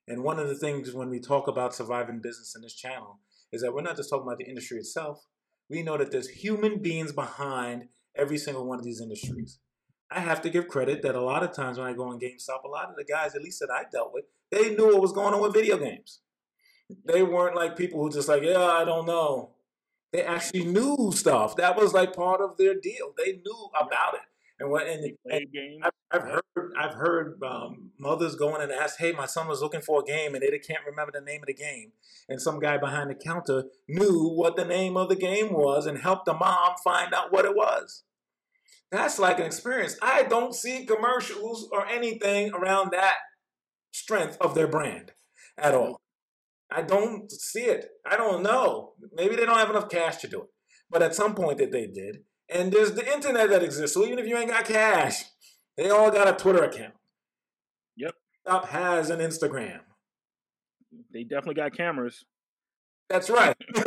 [0.06, 3.20] And one of the things when we talk about surviving business in this channel
[3.52, 5.26] is that we're not just talking about the industry itself.
[5.68, 9.58] We know that there's human beings behind every single one of these industries.
[10.10, 12.64] I have to give credit that a lot of times when I go on GameStop,
[12.64, 15.12] a lot of the guys, at least that I dealt with, they knew what was
[15.12, 16.20] going on with video games.
[17.04, 19.50] They weren't like people who just like, yeah, I don't know.
[20.10, 21.56] They actually knew stuff.
[21.56, 23.12] That was like part of their deal.
[23.18, 24.20] They knew about it.
[24.60, 29.12] And what and, and I've, I've, heard I've heard um, mothers going and ask, "Hey,
[29.12, 31.54] my son was looking for a game and they can't remember the name of the
[31.54, 31.92] game."
[32.28, 35.98] And some guy behind the counter knew what the name of the game was and
[35.98, 38.02] helped the mom find out what it was.
[38.90, 39.96] That's like an experience.
[40.02, 43.16] I don't see commercials or anything around that
[43.92, 45.12] strength of their brand
[45.56, 46.00] at all.
[46.70, 47.88] I don't see it.
[48.06, 48.92] I don't know.
[49.12, 50.48] Maybe they don't have enough cash to do it.
[50.90, 53.94] But at some point that they did, and there's the internet that exists.
[53.94, 55.24] So even if you ain't got cash,
[55.76, 56.94] they all got a Twitter account.
[57.96, 58.14] Yep.
[58.42, 59.80] Stop has an Instagram.
[61.12, 62.24] They definitely got cameras.
[63.08, 63.56] That's right.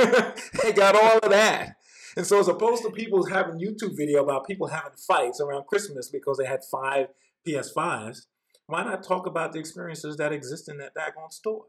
[0.63, 1.76] they got all of that.
[2.17, 6.10] And so as opposed to people having YouTube video about people having fights around Christmas
[6.10, 7.08] because they had five
[7.47, 8.26] PS5s,
[8.67, 11.65] why not talk about the experiences that exist in that daggone store?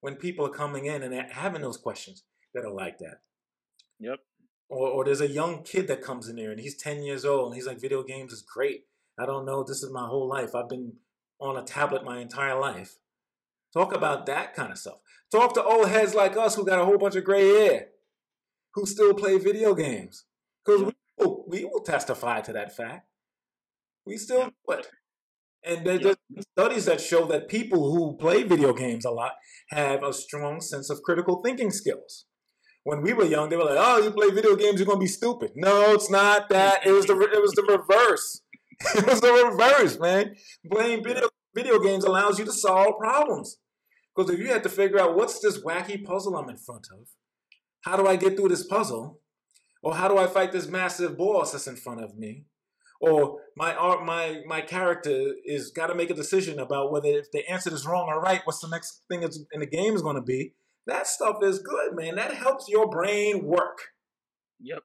[0.00, 3.18] When people are coming in and having those questions that are like that.
[3.98, 4.18] Yep.
[4.70, 7.46] Or, or there's a young kid that comes in there and he's 10 years old
[7.46, 8.84] and he's like, video games is great.
[9.18, 9.64] I don't know.
[9.64, 10.54] This is my whole life.
[10.54, 10.94] I've been
[11.40, 12.96] on a tablet my entire life.
[13.74, 14.98] Talk about that kind of stuff.
[15.30, 17.86] Talk to old heads like us who got a whole bunch of gray hair,
[18.74, 20.24] who still play video games.
[20.64, 23.06] Because we, will, we will testify to that fact.
[24.06, 24.88] We still do it.
[25.62, 26.42] And there's yeah.
[26.56, 29.32] studies that show that people who play video games a lot
[29.68, 32.24] have a strong sense of critical thinking skills
[32.84, 35.06] when we were young, they were like, "Oh, you play video games, you're gonna be
[35.06, 36.86] stupid." No, it's not that.
[36.86, 38.42] It was the it was the reverse.
[38.94, 40.36] it was the reverse, man.
[40.70, 43.58] Playing video video games allows you to solve problems.
[44.14, 47.08] Because if you had to figure out what's this wacky puzzle I'm in front of,
[47.82, 49.20] how do I get through this puzzle,
[49.82, 52.44] or how do I fight this massive boss that's in front of me,
[53.00, 57.30] or my art, my my character is got to make a decision about whether if
[57.30, 60.16] the answer is wrong or right, what's the next thing in the game is going
[60.16, 60.54] to be
[60.86, 62.16] that stuff is good, man.
[62.16, 63.78] That helps your brain work.
[64.60, 64.82] Yep.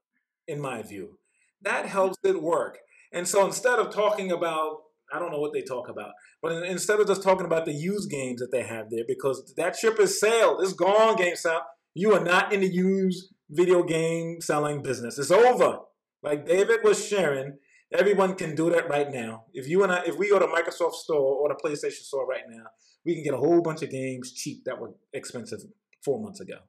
[0.48, 1.18] In my view,
[1.62, 2.78] that helps it work.
[3.12, 4.78] And so instead of talking about,
[5.12, 8.10] I don't know what they talk about, but instead of just talking about the used
[8.10, 11.62] games that they have there, because that ship is sailed, it's gone, GameStop.
[11.94, 15.18] You are not in the used video game selling business.
[15.18, 15.80] It's over.
[16.22, 17.58] Like David was sharing,
[17.94, 19.46] everyone can do that right now.
[19.54, 22.44] If you and I, if we go to Microsoft Store or the PlayStation Store right
[22.48, 22.66] now,
[23.06, 25.60] we can get a whole bunch of games cheap that were expensive
[26.06, 26.60] four months ago.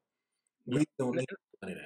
[0.67, 1.27] We don't need
[1.63, 1.77] of that.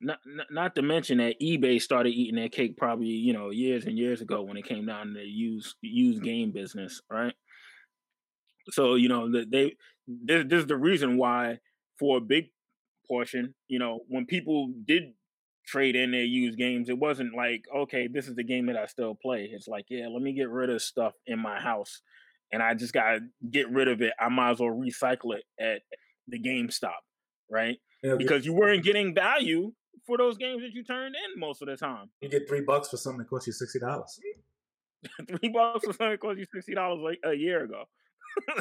[0.00, 3.86] Not, not, not to mention that eBay started eating that cake probably you know years
[3.86, 6.24] and years ago when it came down to the used used mm.
[6.24, 7.34] game business, right?
[8.70, 9.74] So you know they
[10.06, 11.58] this, this is the reason why
[11.98, 12.46] for a big
[13.08, 15.04] portion, you know, when people did
[15.66, 18.86] trade in their used games, it wasn't like okay, this is the game that I
[18.86, 19.48] still play.
[19.50, 22.02] It's like yeah, let me get rid of stuff in my house,
[22.52, 23.20] and I just gotta
[23.50, 24.12] get rid of it.
[24.20, 25.82] I might as well recycle it at
[26.28, 26.92] the GameStop,
[27.50, 27.78] right?
[28.02, 29.72] Yeah, because you weren't getting value
[30.06, 32.10] for those games that you turned in most of the time.
[32.20, 34.18] You get three bucks for something that cost you sixty dollars.
[35.28, 37.84] three bucks for something that cost you sixty dollars like a year ago.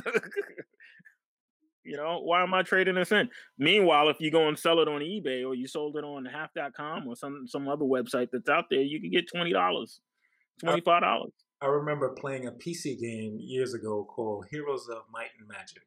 [1.84, 3.30] you know, why am I trading this in?
[3.58, 7.08] Meanwhile, if you go and sell it on eBay or you sold it on half.com
[7.08, 10.00] or some some other website that's out there, you can get twenty dollars,
[10.60, 11.34] twenty five dollars.
[11.62, 15.84] I remember playing a PC game years ago called Heroes of Might and Magic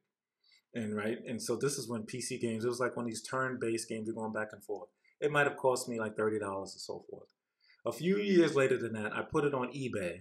[0.77, 3.89] and right and so this is when pc games it was like when these turn-based
[3.89, 4.89] games are going back and forth.
[5.19, 7.29] It might have cost me like $30 or so forth
[7.87, 10.21] a few years later than that i put it on ebay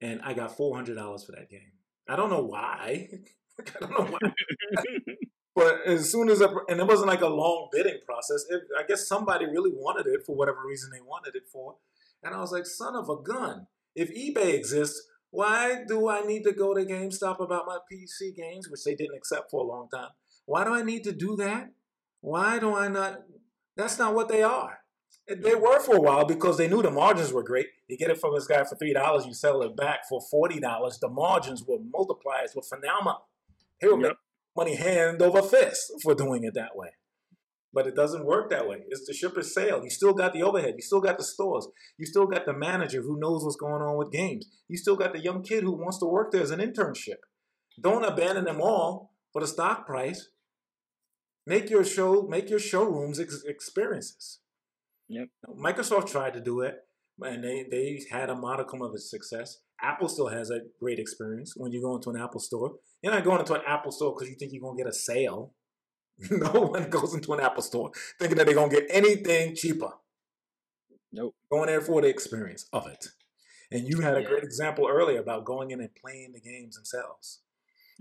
[0.00, 1.72] and i got $400 for that game.
[2.08, 3.08] I don't know why.
[3.60, 4.32] I don't know why.
[5.58, 8.44] But as soon as I, and it wasn't like a long bidding process.
[8.48, 11.74] It, i guess somebody really wanted it for whatever reason they wanted it for.
[12.22, 13.66] And i was like son of a gun.
[13.96, 18.68] If ebay exists why do I need to go to GameStop about my PC games,
[18.68, 20.10] which they didn't accept for a long time?
[20.46, 21.70] Why do I need to do that?
[22.20, 23.20] Why do I not?
[23.76, 24.78] That's not what they are.
[25.28, 27.66] They were for a while because they knew the margins were great.
[27.86, 30.58] You get it from this guy for three dollars, you sell it back for forty
[30.58, 30.98] dollars.
[30.98, 33.28] The margins were multipliers were phenomenal.
[33.78, 34.10] He would yep.
[34.10, 34.16] make
[34.56, 36.88] money hand over fist for doing it that way.
[37.78, 38.78] But it doesn't work that way.
[38.88, 39.84] It's the ship is sailed.
[39.84, 40.74] You still got the overhead.
[40.74, 41.68] You still got the stores.
[41.96, 44.48] You still got the manager who knows what's going on with games.
[44.66, 47.18] You still got the young kid who wants to work there as an internship.
[47.80, 50.30] Don't abandon them all for the stock price.
[51.46, 54.40] Make your show, make your showrooms ex- experiences.
[55.06, 55.28] Yep.
[55.56, 56.78] Microsoft tried to do it,
[57.20, 59.58] and they they had a modicum of its success.
[59.80, 62.72] Apple still has a great experience when you go into an Apple store.
[63.02, 65.52] You're not going into an Apple store because you think you're gonna get a sale.
[66.30, 69.92] No one goes into an Apple store thinking that they're gonna get anything cheaper.
[71.12, 71.34] Nope.
[71.50, 73.08] Going there for the experience of it.
[73.70, 74.28] And you had a yeah.
[74.28, 77.40] great example earlier about going in and playing the games themselves.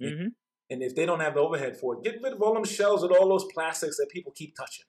[0.01, 0.27] Mm-hmm.
[0.69, 3.03] And if they don't have the overhead for it, get rid of all them shelves
[3.03, 4.85] with all those plastics that people keep touching.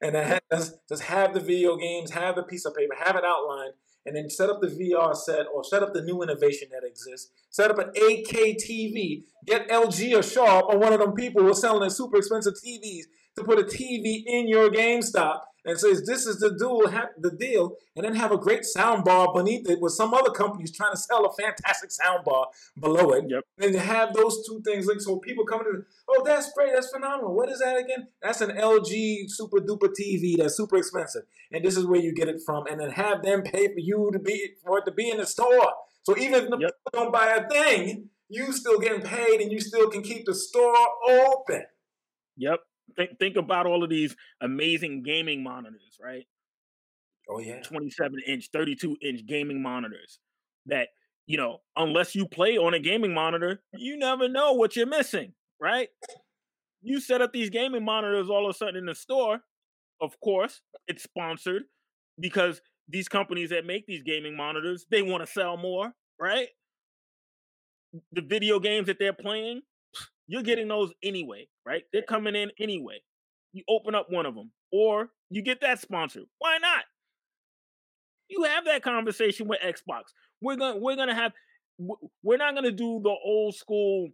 [0.00, 3.24] And then just, just have the video games, have the piece of paper, have it
[3.24, 3.74] outlined,
[4.04, 7.30] and then set up the VR set or set up the new innovation that exists.
[7.50, 9.24] Set up an 8K TV.
[9.46, 12.54] Get LG or Sharp or one of them people who are selling the super expensive
[12.54, 13.04] TVs
[13.36, 16.82] to put a TV in your GameStop and says this is the dual
[17.18, 20.74] the deal, and then have a great sound bar beneath it with some other companies
[20.74, 22.48] trying to sell a fantastic sound bar
[22.78, 23.24] below it.
[23.28, 23.44] Yep.
[23.58, 27.34] And have those two things linked so people come in, oh, that's great, that's phenomenal.
[27.34, 28.08] What is that again?
[28.20, 32.28] That's an LG super duper TV that's super expensive, and this is where you get
[32.28, 32.66] it from.
[32.66, 35.26] And then have them pay for you to be for it to be in the
[35.26, 35.72] store.
[36.04, 36.70] So even if the yep.
[36.84, 40.34] people don't buy a thing, you still getting paid, and you still can keep the
[40.34, 40.74] store
[41.08, 41.62] open.
[42.36, 42.60] Yep.
[42.96, 46.26] Think think about all of these amazing gaming monitors, right?
[47.28, 47.60] Oh yeah.
[47.62, 50.18] 27 inch, 32 inch gaming monitors
[50.66, 50.88] that,
[51.26, 55.32] you know, unless you play on a gaming monitor, you never know what you're missing,
[55.60, 55.88] right?
[56.82, 59.40] You set up these gaming monitors all of a sudden in the store.
[60.00, 61.62] Of course, it's sponsored
[62.18, 66.48] because these companies that make these gaming monitors, they want to sell more, right?
[68.12, 69.62] The video games that they're playing,
[70.32, 71.82] you're getting those anyway, right?
[71.92, 73.02] They're coming in anyway.
[73.52, 76.22] You open up one of them, or you get that sponsor.
[76.38, 76.84] Why not?
[78.30, 80.04] You have that conversation with Xbox.
[80.40, 81.32] We're gonna we're gonna have
[82.22, 84.08] we're not gonna do the old school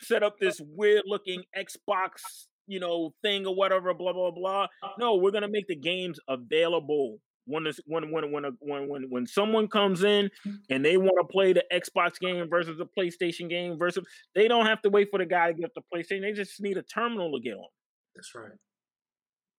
[0.00, 4.64] set up this weird looking Xbox, you know, thing or whatever, blah blah blah.
[4.64, 4.90] Uh-huh.
[4.98, 9.26] No, we're gonna make the games available when this, when when when when when when
[9.26, 10.30] someone comes in
[10.70, 14.66] and they want to play the Xbox game versus the PlayStation game versus they don't
[14.66, 16.20] have to wait for the guy to get the PlayStation.
[16.20, 17.68] They just need a terminal to get on.
[18.14, 18.52] That's right.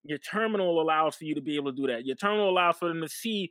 [0.04, 2.06] Your terminal allows for you to be able to do that.
[2.06, 3.50] Your terminal allows for them to see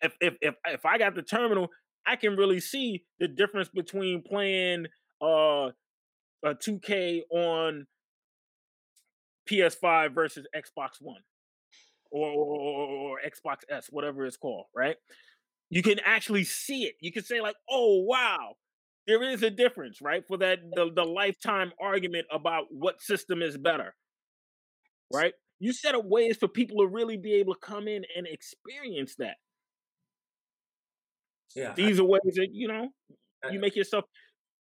[0.00, 1.68] if if if if I got the terminal,
[2.06, 4.86] I can really see the difference between playing
[5.22, 5.70] uh
[6.44, 7.86] a 2K on
[9.48, 11.20] PS5 versus Xbox One
[12.10, 14.96] or, or, or Xbox S, whatever it's called, right?
[15.70, 16.94] You can actually see it.
[17.00, 18.54] You can say like, "Oh wow,
[19.06, 20.22] there is a difference," right?
[20.26, 23.94] For that the, the lifetime argument about what system is better,
[25.12, 25.34] right?
[25.58, 29.14] You set up ways for people to really be able to come in and experience
[29.18, 29.36] that.
[31.54, 32.88] Yeah, these I, are ways that you know
[33.44, 34.04] I, you make yourself.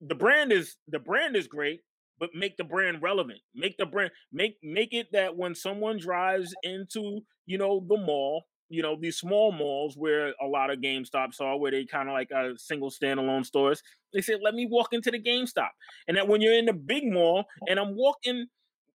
[0.01, 1.81] The brand is the brand is great,
[2.19, 3.39] but make the brand relevant.
[3.53, 8.45] Make the brand make make it that when someone drives into you know the mall,
[8.69, 12.13] you know these small malls where a lot of GameStops are, where they kind of
[12.13, 13.81] like a single standalone stores.
[14.13, 15.69] They said, "Let me walk into the GameStop,"
[16.07, 18.47] and that when you're in the big mall and I'm walking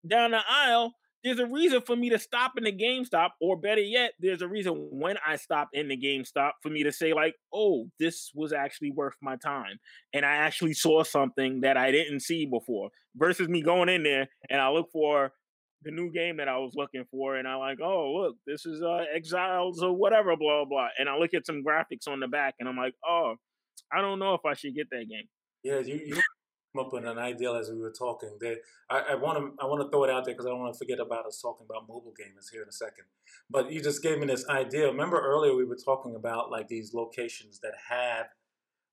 [0.07, 0.95] down the aisle,
[1.25, 4.49] there's a reason for me to stop in the GameStop, or better yet, there's a
[4.49, 8.53] reason when I stop in the GameStop for me to say, like, oh, this was
[8.53, 9.79] actually worth my time.
[10.13, 14.29] And I actually saw something that I didn't see before, versus me going in there
[14.49, 15.33] and I look for
[15.83, 18.83] the new game that I was looking for, and I like, oh, look, this is
[18.83, 20.89] uh, Exiles or whatever, blah, blah.
[20.99, 23.37] And I look at some graphics on the back, and I'm like, oh,
[23.93, 25.29] I don't know if I should get that game.
[25.63, 26.21] Yeah, you, you
[26.77, 28.37] up with an idea as we were talking.
[28.41, 28.59] That
[28.91, 30.79] I want to I want to throw it out there because I don't want to
[30.79, 33.05] forget about us talking about mobile gamers here in a second.
[33.49, 34.87] But you just gave me this idea.
[34.87, 38.27] Remember earlier we were talking about like these locations that have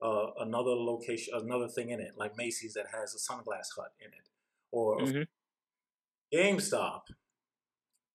[0.02, 4.08] uh, another location, another thing in it, like Macy's that has a sunglass hut in
[4.08, 4.30] it,
[4.72, 6.38] or mm-hmm.
[6.38, 7.02] GameStop.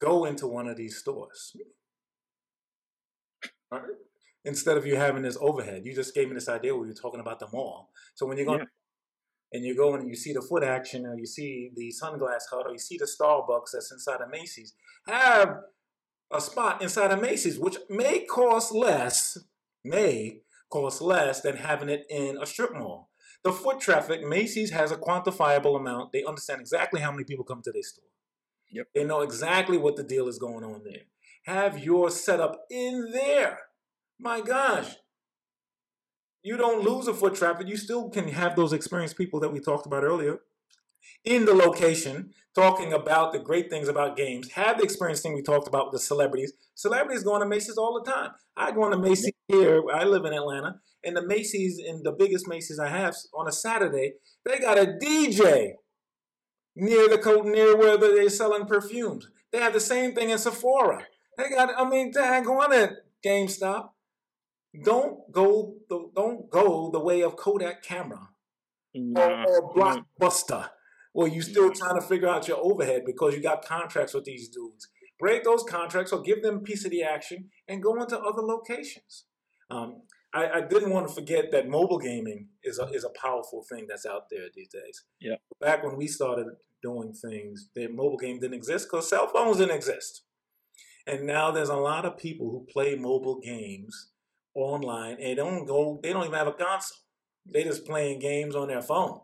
[0.01, 1.55] Go into one of these stores.
[4.47, 7.21] Instead of you having this overhead, you just gave me this idea where you're talking
[7.21, 7.91] about the mall.
[8.15, 8.67] So when you're going yeah
[9.53, 12.73] and you go and you see the Footaction or you see the sunglass hut or
[12.73, 14.75] you see the Starbucks that's inside of Macy's,
[15.07, 15.57] have
[16.33, 19.39] a spot inside of Macy's, which may cost less,
[19.85, 23.11] may cost less than having it in a strip mall.
[23.43, 26.13] The foot traffic, Macy's has a quantifiable amount.
[26.13, 28.05] They understand exactly how many people come to their store.
[28.71, 28.89] Yep.
[28.95, 31.03] They know exactly what the deal is going on there.
[31.47, 33.59] Have your setup in there.
[34.19, 34.95] My gosh,
[36.43, 37.69] you don't lose a foot traffic.
[37.69, 40.41] You still can have those experienced people that we talked about earlier
[41.25, 44.51] in the location talking about the great things about games.
[44.53, 46.53] Have the experience thing we talked about with the celebrities.
[46.75, 48.31] Celebrities going to Macy's all the time.
[48.57, 49.83] I go to Macy's here.
[49.93, 53.53] I live in Atlanta, and the Macy's in the biggest Macy's I have on a
[53.53, 54.15] Saturday,
[54.45, 55.73] they got a DJ
[56.75, 59.29] near the near where they're selling perfumes.
[59.53, 61.05] They have the same thing in Sephora.
[61.37, 62.93] They got, I mean, dang go on it,
[63.25, 63.91] GameStop
[64.85, 68.29] don't go the don't go the way of Kodak camera
[68.95, 70.71] nah, or, Blockbuster,
[71.13, 74.49] where you're still trying to figure out your overhead because you got contracts with these
[74.49, 74.89] dudes.
[75.19, 78.43] Break those contracts or give them a piece of the action and go into other
[78.43, 79.25] locations.
[79.71, 80.03] Um,
[80.33, 83.87] I, I, didn't want to forget that mobile gaming is a, is a powerful thing
[83.89, 85.05] that's out there these days.
[85.21, 85.37] Yeah.
[85.61, 86.47] Back when we started
[86.83, 90.23] doing things, the mobile game didn't exist because cell phones didn't exist.
[91.07, 94.11] And now there's a lot of people who play mobile games
[94.55, 96.99] online and don't go, they don't even have a console.
[97.47, 99.21] They just playing games on their phone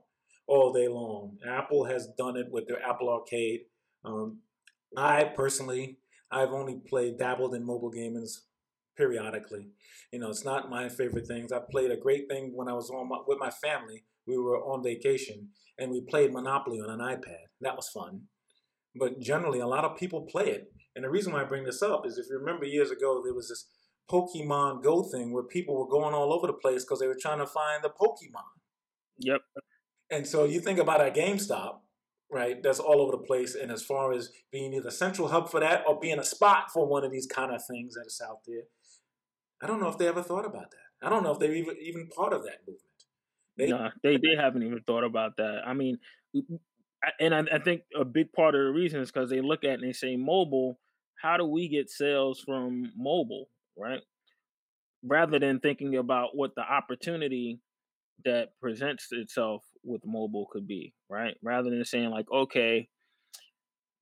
[0.47, 1.39] all day long.
[1.47, 3.63] Apple has done it with their Apple Arcade.
[4.05, 4.39] Um,
[4.97, 5.99] I personally,
[6.31, 8.39] I've only played, dabbled in mobile gamings
[8.97, 9.69] periodically.
[10.13, 11.53] You know, it's not my favorite things.
[11.53, 14.05] I played a great thing when I was on my, with my family.
[14.27, 15.49] We were on vacation
[15.79, 17.47] and we played Monopoly on an iPad.
[17.61, 18.23] That was fun.
[18.99, 20.73] But generally, a lot of people play it.
[20.95, 23.35] And the reason why I bring this up is if you remember years ago, there
[23.35, 23.67] was this
[24.11, 27.39] Pokemon Go thing where people were going all over the place because they were trying
[27.39, 28.45] to find the Pokemon.
[29.19, 29.41] Yep.
[30.11, 31.79] And so you think about a GameStop,
[32.31, 32.63] right?
[32.63, 33.55] That's all over the place.
[33.55, 36.87] And as far as being either central hub for that or being a spot for
[36.87, 38.65] one of these kind of things that is out there,
[39.61, 41.07] I don't know if they ever thought about that.
[41.07, 42.83] I don't know if they're even even part of that movement.
[43.57, 45.63] They, nah, they they haven't even thought about that.
[45.67, 45.99] I mean,
[47.21, 49.75] and I, I think a big part of the reason is because they look at
[49.75, 50.79] and they say mobile.
[51.21, 54.01] How do we get sales from mobile, right?
[55.05, 57.61] Rather than thinking about what the opportunity
[58.25, 61.37] that presents itself with mobile could be, right?
[61.43, 62.89] Rather than saying like, okay,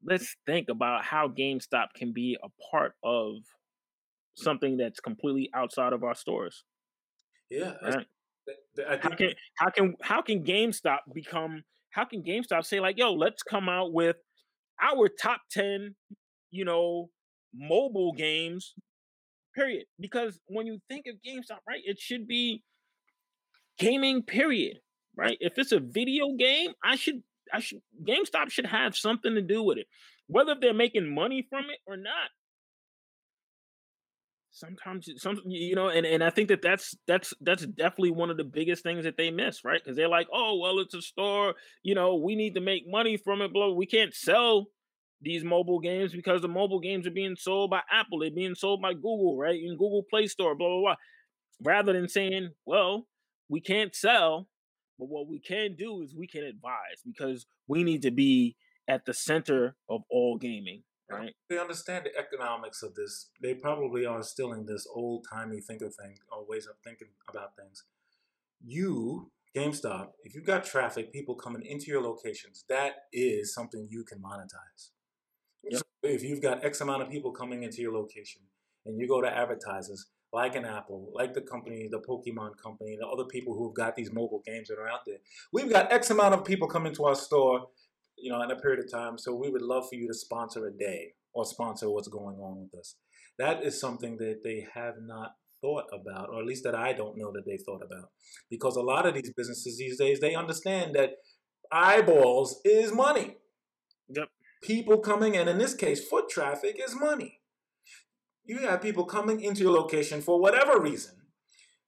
[0.05, 3.37] let's think about how GameStop can be a part of
[4.37, 6.65] something that's completely outside of our stores.
[7.51, 7.73] Yeah.
[7.83, 8.07] Right?
[9.01, 13.43] how can how can how can GameStop become how can GameStop say like, yo, let's
[13.43, 14.17] come out with
[14.83, 15.95] our top 10,
[16.51, 17.11] you know,
[17.55, 18.75] mobile games,
[19.55, 19.85] period.
[19.99, 22.63] Because when you think of GameStop, right, it should be
[23.79, 24.79] gaming, period.
[25.17, 25.39] Right?
[25.41, 29.63] If it's a video game, I should I should GameStop should have something to do
[29.63, 29.87] with it.
[30.27, 32.31] Whether they're making money from it or not,
[34.55, 38.37] sometimes some you know and, and i think that that's that's that's definitely one of
[38.37, 41.55] the biggest things that they miss right because they're like oh well it's a store
[41.83, 44.67] you know we need to make money from it blah we can't sell
[45.25, 48.81] these mobile games because the mobile games are being sold by apple they're being sold
[48.81, 50.95] by google right in google play store blah blah blah
[51.63, 53.07] rather than saying well
[53.49, 54.49] we can't sell
[54.99, 58.57] but what we can do is we can advise because we need to be
[58.87, 61.35] at the center of all gaming right?
[61.49, 63.31] They understand the economics of this.
[63.43, 67.57] They probably are still in this old timey thinker thing or ways of thinking about
[67.57, 67.85] things.
[68.63, 74.05] You, GameStop, if you've got traffic, people coming into your locations, that is something you
[74.05, 74.91] can monetize.
[76.05, 78.43] If you've got X amount of people coming into your location
[78.87, 83.07] and you go to advertisers like an Apple, like the company, the Pokemon company, the
[83.07, 85.19] other people who've got these mobile games that are out there,
[85.53, 87.69] we've got X amount of people coming to our store
[88.17, 89.19] you know, in a period of time.
[89.19, 92.61] So we would love for you to sponsor a day or sponsor what's going on
[92.61, 92.97] with us.
[93.39, 97.19] That is something that they have not thought about, or at least that I don't
[97.19, 98.11] know that they thought about.
[98.51, 101.11] Because a lot of these businesses these days, they understand that
[101.73, 103.37] eyeballs is money.
[104.09, 104.29] Yep.
[104.65, 107.41] People coming in, in this case, foot traffic is money.
[108.47, 111.17] You have people coming into your location for whatever reason.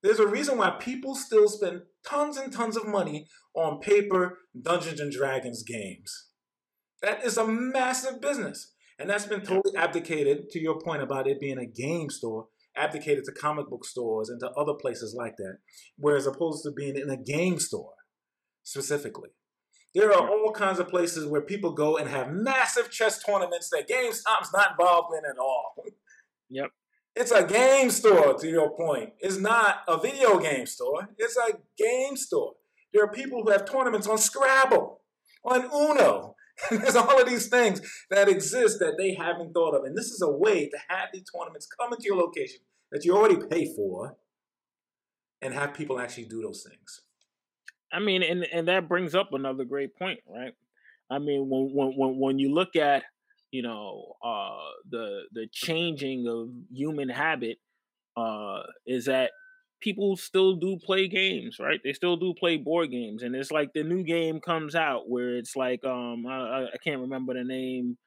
[0.02, 5.00] There's a reason why people still spend tons and tons of money on paper Dungeons
[5.00, 6.28] and Dragons games.
[7.00, 8.74] That is a massive business.
[8.98, 13.24] And that's been totally abdicated, to your point about it being a game store, abdicated
[13.24, 15.58] to comic book stores and to other places like that,
[15.96, 17.94] whereas opposed to being in a game store
[18.62, 19.30] specifically.
[19.96, 23.88] There are all kinds of places where people go and have massive chess tournaments that
[23.88, 25.74] GameStop's not involved in at all.
[26.50, 26.70] Yep.
[27.14, 29.14] It's a game store, to your point.
[29.20, 31.08] It's not a video game store.
[31.16, 32.56] It's a game store.
[32.92, 35.00] There are people who have tournaments on Scrabble,
[35.42, 36.36] on Uno.
[36.70, 37.80] There's all of these things
[38.10, 39.84] that exist that they haven't thought of.
[39.84, 42.60] And this is a way to have these tournaments come into your location
[42.92, 44.18] that you already pay for
[45.40, 47.00] and have people actually do those things.
[47.92, 50.54] I mean, and, and that brings up another great point, right?
[51.10, 53.04] I mean, when when when you look at
[53.52, 54.58] you know uh,
[54.90, 57.58] the the changing of human habit
[58.16, 59.32] uh, is that
[59.80, 61.80] people still do play games, right?
[61.84, 65.36] They still do play board games, and it's like the new game comes out where
[65.36, 67.98] it's like um I, I can't remember the name.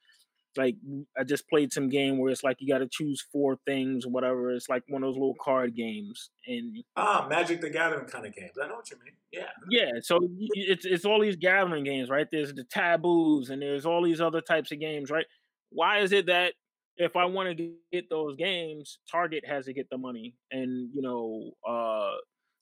[0.58, 0.76] Like
[1.18, 4.52] I just played some game where it's like you got to choose four things, whatever.
[4.52, 8.34] It's like one of those little card games, and ah, Magic the Gathering kind of
[8.34, 8.54] games.
[8.62, 9.14] I know what you mean.
[9.32, 10.00] Yeah, yeah.
[10.02, 10.20] So
[10.54, 12.28] it's it's all these gathering games, right?
[12.32, 15.26] There's the taboos, and there's all these other types of games, right?
[15.70, 16.54] Why is it that
[17.00, 21.02] if I want to get those games, Target has to get the money, and you
[21.02, 22.18] know, uh,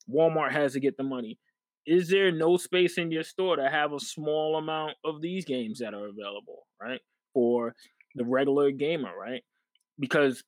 [0.10, 1.40] Walmart has to get the money.
[1.86, 5.80] Is there no space in your store to have a small amount of these games
[5.80, 7.00] that are available, right,
[7.38, 7.76] for
[8.16, 9.44] the regular gamer, right?
[10.00, 10.44] Because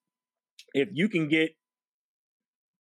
[0.74, 1.52] if you can get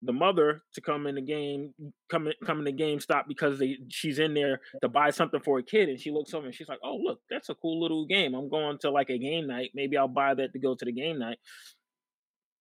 [0.03, 1.74] the mother to come in the game,
[2.12, 5.58] come in, come in the GameStop because they she's in there to buy something for
[5.58, 8.06] a kid, and she looks over and she's like, "Oh, look, that's a cool little
[8.06, 8.36] game.
[8.36, 9.72] I'm going to like a game night.
[9.74, 11.39] Maybe I'll buy that to go to the game night."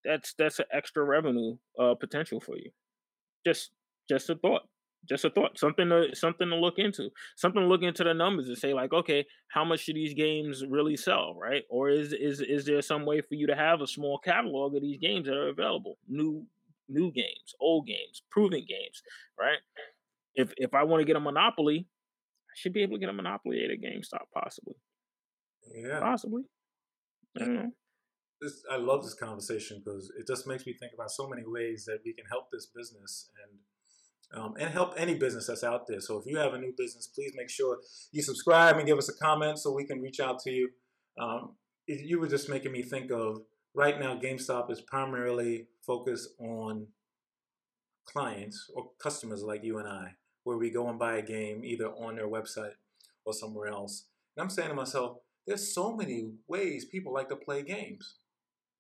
[0.03, 2.70] That's that's an extra revenue uh, potential for you.
[3.45, 3.70] Just
[4.09, 4.62] just a thought
[5.09, 8.48] just a thought something to something to look into something to look into the numbers
[8.48, 11.62] and say like okay how much do these games really sell right?
[11.70, 14.82] Or is is is there some way for you to have a small catalog of
[14.82, 15.98] these games that are available?
[16.09, 16.46] New
[16.88, 19.02] new games old games proven games
[19.38, 19.59] right?
[20.34, 21.86] If if i want to get a monopoly
[22.50, 24.74] i should be able to get a monopoly at a gamestop possibly.
[25.74, 26.00] Yeah.
[26.00, 26.42] Possibly.
[27.36, 27.70] I don't know.
[28.40, 31.84] this, I love this conversation because it just makes me think about so many ways
[31.86, 33.59] that we can help this business and
[34.32, 36.00] um, and help any business that's out there.
[36.00, 37.78] So if you have a new business, please make sure
[38.12, 40.70] you subscribe and give us a comment so we can reach out to you.
[41.20, 41.56] Um,
[41.86, 43.42] you were just making me think of
[43.74, 46.86] right now, GameStop is primarily focused on
[48.06, 50.12] clients or customers like you and I,
[50.44, 52.74] where we go and buy a game either on their website
[53.24, 54.06] or somewhere else.
[54.36, 58.16] And I'm saying to myself, there's so many ways people like to play games.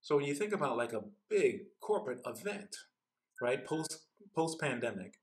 [0.00, 2.74] So when you think about like a big corporate event,
[3.40, 5.14] right, post post pandemic,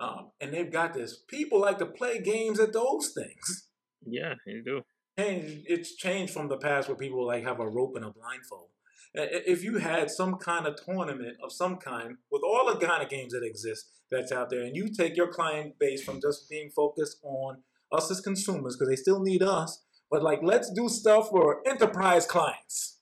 [0.00, 1.18] um, and they've got this.
[1.28, 3.68] People like to play games at those things.
[4.06, 4.82] Yeah, they do.
[5.16, 8.68] And it's changed from the past where people like have a rope and a blindfold.
[9.14, 13.08] If you had some kind of tournament of some kind with all the kind of
[13.08, 16.70] games that exist that's out there, and you take your client base from just being
[16.74, 17.58] focused on
[17.92, 22.26] us as consumers because they still need us, but like let's do stuff for enterprise
[22.26, 22.98] clients.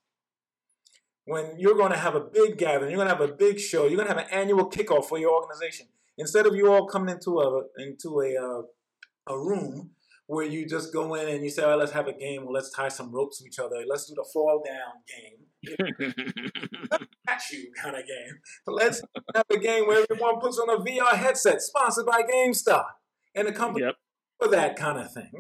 [1.24, 3.86] When you're going to have a big gathering, you're going to have a big show,
[3.86, 5.86] you're going to have an annual kickoff for your organization
[6.18, 8.62] Instead of you all coming into a into a uh,
[9.34, 9.90] a room
[10.26, 12.44] where you just go in and you say, "All right, let's have a game.
[12.44, 13.84] Well, let's tie some ropes to each other.
[13.86, 15.46] Let's do the fall down game."
[17.28, 18.38] Catch you kind of game.
[18.66, 19.02] Let's
[19.34, 22.86] have a game where everyone puts on a VR headset, sponsored by GameStop,
[23.34, 23.96] and the company yep.
[24.38, 25.30] for that kind of thing.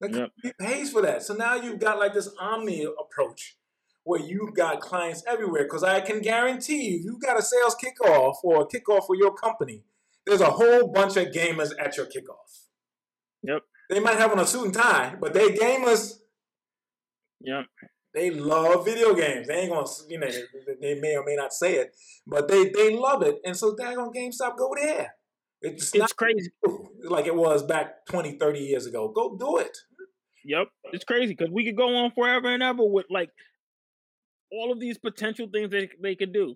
[0.00, 0.58] The company yep.
[0.58, 1.22] pays for that.
[1.22, 3.56] So now you've got like this omni approach
[4.04, 5.64] where you've got clients everywhere.
[5.64, 9.34] Because I can guarantee you, you've got a sales kickoff or a kickoff for your
[9.34, 9.82] company.
[10.26, 12.68] There's a whole bunch of gamers at your kickoff.
[13.42, 13.62] Yep.
[13.90, 16.20] They might have on a suit and tie, but they gamers.
[17.40, 17.64] Yep.
[18.14, 19.48] They love video games.
[19.48, 20.28] They ain't gonna, you know,
[20.80, 21.94] they may or may not say it,
[22.26, 23.40] but they they love it.
[23.44, 25.14] And so daggone GameStop, go there.
[25.60, 26.50] It's, it's crazy.
[27.02, 29.08] Like it was back 20, 30 years ago.
[29.08, 29.76] Go do it.
[30.44, 30.68] Yep.
[30.92, 33.30] It's crazy because we could go on forever and ever with like
[34.52, 36.54] all of these potential things that they could do,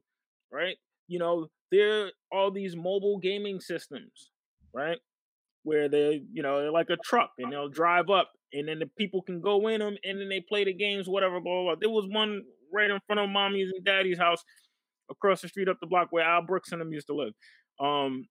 [0.53, 0.77] right?
[1.07, 4.31] You know, there are all these mobile gaming systems,
[4.75, 4.99] right?
[5.63, 8.91] Where they're, you know, they're like a truck and they'll drive up and then the
[8.99, 11.75] people can go in them and then they play the games, whatever, blah, blah, blah.
[11.81, 14.43] There was one right in front of mommy's and daddy's house
[15.11, 17.33] across the street up the block where Al Brooks and them used to live.
[17.81, 18.27] Um,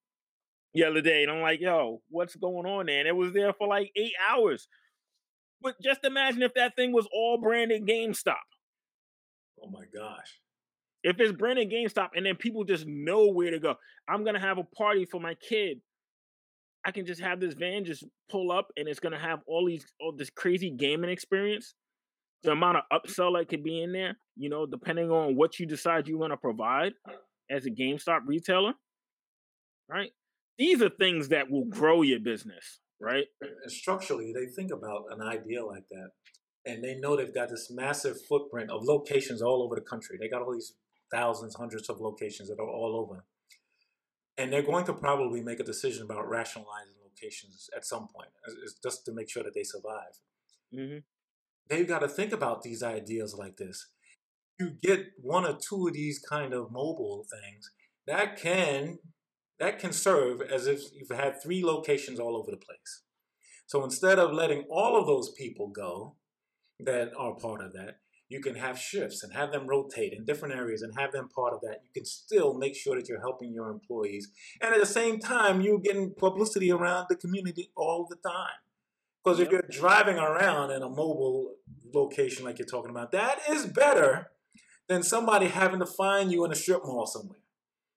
[0.74, 3.00] the other day, and I'm like, yo, what's going on there?
[3.00, 4.68] And it was there for like eight hours.
[5.60, 8.36] But just imagine if that thing was all branded GameStop.
[9.62, 10.40] Oh my gosh.
[11.02, 13.76] If it's branded GameStop and then people just know where to go,
[14.08, 15.80] I'm gonna have a party for my kid.
[16.84, 19.86] I can just have this van just pull up and it's gonna have all these
[20.00, 21.74] all this crazy gaming experience.
[22.42, 25.66] The amount of upsell that could be in there, you know, depending on what you
[25.66, 26.92] decide you want to provide
[27.50, 28.74] as a GameStop retailer,
[29.88, 30.10] right?
[30.56, 33.26] These are things that will grow your business, right?
[33.40, 36.10] And structurally, they think about an idea like that
[36.68, 40.18] and they know they've got this massive footprint of locations all over the country.
[40.20, 40.74] They got all these
[41.10, 43.24] thousands, hundreds of locations that are all over.
[44.36, 48.28] And they're going to probably make a decision about rationalizing locations at some point,
[48.82, 50.20] just to make sure that they survive.
[50.72, 50.98] Mm-hmm.
[51.68, 53.88] They've got to think about these ideas like this.
[54.60, 57.70] You get one or two of these kind of mobile things
[58.06, 58.98] that can
[59.60, 63.02] that can serve as if you've had three locations all over the place.
[63.66, 66.16] So instead of letting all of those people go,
[66.80, 67.98] that are part of that.
[68.28, 71.54] You can have shifts and have them rotate in different areas and have them part
[71.54, 71.80] of that.
[71.82, 74.28] You can still make sure that you're helping your employees.
[74.60, 78.58] And at the same time, you're getting publicity around the community all the time.
[79.24, 81.54] Because if you're driving around in a mobile
[81.94, 84.30] location like you're talking about, that is better
[84.88, 87.40] than somebody having to find you in a strip mall somewhere.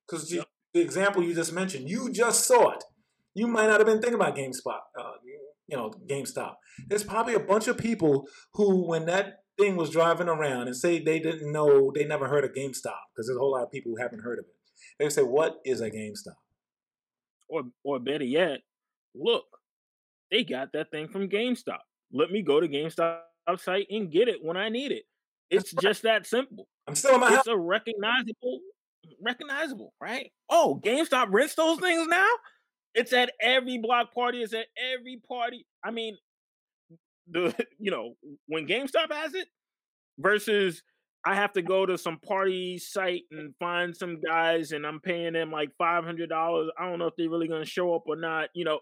[0.08, 0.48] Because yep.
[0.74, 2.84] the example you just mentioned, you just saw it.
[3.34, 4.80] You might not have been thinking about GameSpot.
[5.00, 5.11] Uh,
[5.72, 6.56] you know, GameStop.
[6.88, 11.00] There's probably a bunch of people who, when that thing was driving around and say
[11.00, 13.94] they didn't know, they never heard of GameStop, because there's a whole lot of people
[13.96, 14.56] who haven't heard of it.
[15.00, 16.36] They say, What is a GameStop?
[17.48, 18.60] Or, or better yet,
[19.16, 19.46] look,
[20.30, 21.80] they got that thing from GameStop.
[22.12, 23.22] Let me go to GameStop
[23.58, 25.04] site and get it when I need it.
[25.50, 26.68] It's just that simple.
[26.88, 27.48] I'm still in my it's house.
[27.48, 28.60] a recognizable
[29.22, 30.32] recognizable, right?
[30.50, 32.28] Oh, GameStop rents those things now.
[32.94, 34.42] It's at every block party.
[34.42, 35.66] It's at every party.
[35.84, 36.18] I mean,
[37.30, 38.16] the you know
[38.48, 39.48] when GameStop has it
[40.20, 40.84] versus
[41.24, 45.34] I have to go to some party site and find some guys and I'm paying
[45.34, 46.70] them like five hundred dollars.
[46.80, 48.50] I don't know if they're really gonna show up or not.
[48.54, 48.80] You know,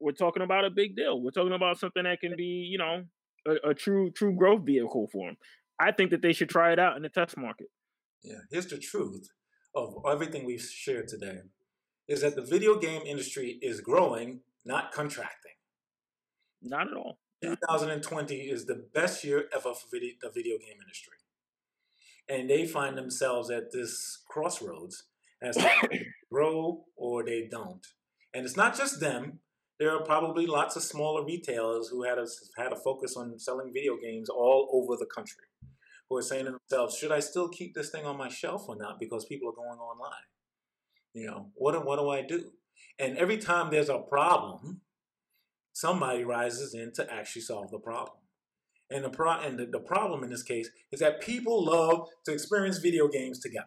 [0.00, 1.20] we're talking about a big deal.
[1.20, 3.04] We're talking about something that can be, you know,
[3.46, 5.36] a, a true true growth vehicle for them.
[5.80, 7.68] I think that they should try it out in the test market.
[8.22, 9.28] Yeah, here's the truth
[9.74, 11.38] of everything we've shared today
[12.08, 15.52] is that the video game industry is growing, not contracting.
[16.62, 17.18] Not at all.
[17.42, 21.14] 2020 is the best year ever for video, the video game industry.
[22.28, 25.04] And they find themselves at this crossroads
[25.42, 25.70] as to
[26.32, 27.84] grow or they don't.
[28.32, 29.40] And it's not just them.
[29.80, 32.26] There are probably lots of smaller retailers who had a,
[32.56, 35.46] had a focus on selling video games all over the country
[36.08, 38.76] who are saying to themselves, should I still keep this thing on my shelf or
[38.76, 40.28] not because people are going online?
[41.14, 42.50] You know, what, what do I do?
[42.98, 44.80] And every time there's a problem,
[45.72, 48.16] somebody rises in to actually solve the problem.
[48.90, 52.32] And the pro- and the, the problem in this case is that people love to
[52.32, 53.66] experience video games together.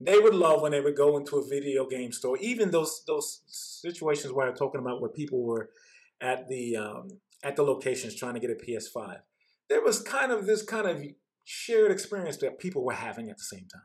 [0.00, 3.42] They would love when they would go into a video game store, even those those
[3.46, 5.70] situations where I'm talking about where people were
[6.20, 7.08] at the um,
[7.42, 9.18] at the locations trying to get a PS5.
[9.68, 11.04] There was kind of this kind of
[11.44, 13.82] shared experience that people were having at the same time.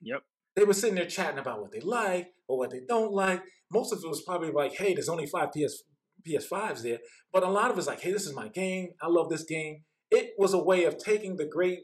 [0.00, 0.22] Yep.
[0.54, 3.42] They were sitting there chatting about what they like or what they don't like.
[3.70, 5.82] Most of it was probably like, hey, there's only five PS
[6.28, 6.98] PS5s there,
[7.32, 8.90] but a lot of it's like, hey, this is my game.
[9.00, 9.82] I love this game.
[10.10, 11.80] It was a way of taking the great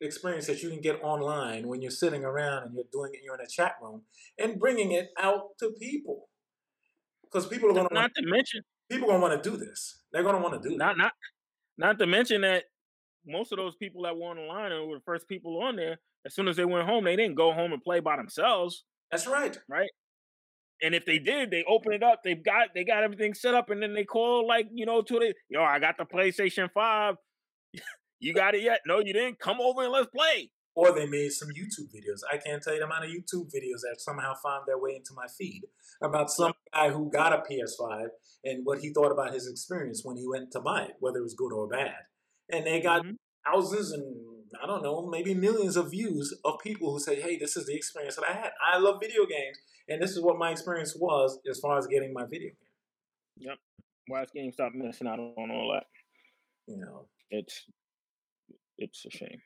[0.00, 3.34] experience that you can get online when you're sitting around and you're doing it, you're
[3.34, 4.02] in a chat room,
[4.38, 6.28] and bringing it out to people.
[7.22, 9.56] Because people are going to not to mention people are going to want to do
[9.56, 10.02] this.
[10.12, 11.12] They're going to want to do not not
[11.76, 12.64] not to mention that
[13.26, 15.76] most of those people that were on the line and were the first people on
[15.76, 15.98] there.
[16.24, 18.84] As soon as they went home, they didn't go home and play by themselves.
[19.10, 19.56] That's right.
[19.68, 19.90] Right.
[20.82, 22.20] And if they did, they open it up.
[22.22, 25.14] They've got they got everything set up, and then they call like you know to
[25.14, 27.16] the yo, I got the PlayStation Five.
[28.20, 28.80] you got it yet?
[28.86, 29.38] No, you didn't.
[29.38, 30.50] Come over and let's play.
[30.74, 32.20] Or they made some YouTube videos.
[32.30, 35.14] I can't tell you the amount of YouTube videos that somehow found their way into
[35.14, 35.62] my feed
[36.02, 38.08] about some guy who got a PS5
[38.44, 41.22] and what he thought about his experience when he went to buy it, whether it
[41.22, 41.94] was good or bad.
[42.50, 43.14] And they got mm-hmm.
[43.52, 44.04] thousands and
[44.62, 47.74] I don't know, maybe millions of views of people who say, "Hey, this is the
[47.74, 48.50] experience that I had.
[48.62, 52.12] I love video games." And this is what my experience was as far as getting
[52.12, 52.56] my video game.
[53.38, 53.58] Yep.
[54.08, 55.86] Why is GameStop missing out on all that?
[56.66, 57.64] You know, it's
[58.78, 59.40] it's a shame.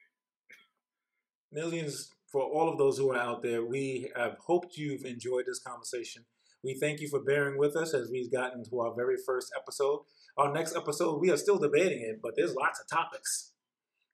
[1.53, 3.65] Millions for all of those who are out there.
[3.65, 6.25] We have hoped you've enjoyed this conversation.
[6.63, 10.01] We thank you for bearing with us as we've gotten to our very first episode.
[10.41, 13.53] Our next episode, we are still debating it, but there's lots of topics.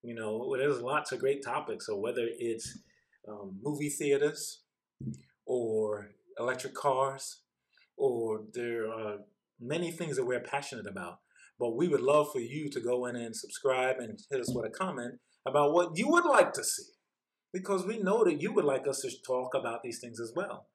[0.02, 1.86] You know, there's lots of great topics.
[1.86, 2.80] So whether it's
[3.28, 4.62] um, movie theaters
[5.46, 7.42] or electric cars,
[7.96, 9.18] or there are
[9.60, 11.18] many things that we're passionate about.
[11.60, 14.66] But we would love for you to go in and subscribe and hit us with
[14.66, 16.90] a comment about what you would like to see.
[17.52, 20.66] Because we know that you would like us to talk about these things as well.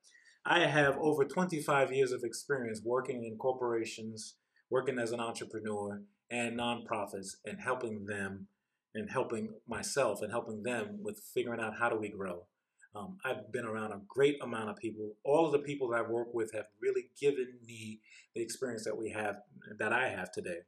[0.46, 4.38] I have over 25 years of experience working in corporations,
[4.72, 6.02] working as an entrepreneur
[6.32, 8.48] and nonprofits, and helping them
[8.96, 12.46] and helping myself and helping them with figuring out how do we grow.
[12.94, 15.14] Um, I've been around a great amount of people.
[15.24, 18.00] All of the people that I've worked with have really given me
[18.36, 19.38] the experience that we have,
[19.80, 20.60] that I have today.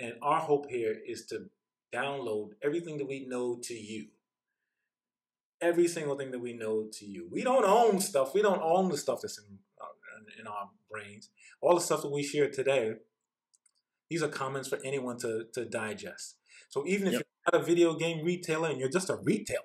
[0.00, 1.50] And our hope here is to
[1.92, 4.06] download everything that we know to you.
[5.60, 7.28] Every single thing that we know to you.
[7.30, 8.34] We don't own stuff.
[8.34, 11.30] We don't own the stuff that's in, uh, in our brains.
[11.60, 12.94] All the stuff that we share today,
[14.10, 16.36] these are comments for anyone to, to digest.
[16.68, 17.22] So even if yep.
[17.22, 19.62] you're not a video game retailer and you're just a retailer,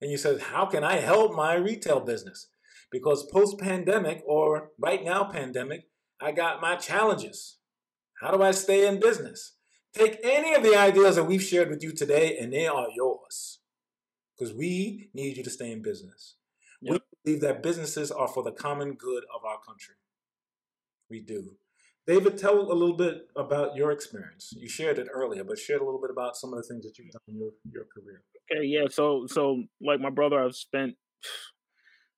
[0.00, 2.48] and you said, How can I help my retail business?
[2.90, 5.88] Because post pandemic or right now pandemic,
[6.20, 7.58] I got my challenges.
[8.20, 9.54] How do I stay in business?
[9.92, 13.60] Take any of the ideas that we've shared with you today, and they are yours.
[14.38, 16.36] Because we need you to stay in business.
[16.82, 16.92] Yep.
[16.92, 19.94] We believe that businesses are for the common good of our country.
[21.08, 21.56] We do.
[22.06, 24.54] David, tell a little bit about your experience.
[24.56, 26.96] You shared it earlier, but share a little bit about some of the things that
[26.98, 28.22] you've done in your, your career.
[28.52, 28.86] Okay, yeah.
[28.88, 30.94] So, so like my brother, I've spent.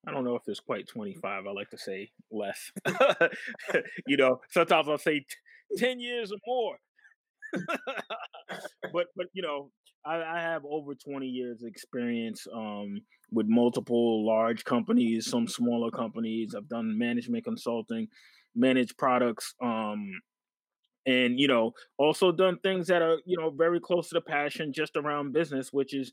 [0.06, 1.46] I don't know if it's quite twenty five.
[1.46, 2.70] I like to say less.
[4.06, 6.76] you know, sometimes I'll say t- ten years or more.
[8.92, 9.70] but but you know,
[10.04, 13.00] I, I, have over twenty years experience um,
[13.32, 16.54] with multiple large companies, some smaller companies.
[16.54, 18.08] I've done management consulting,
[18.54, 20.10] managed products, um,
[21.06, 24.72] and you know also done things that are you know very close to the passion
[24.72, 26.12] just around business which is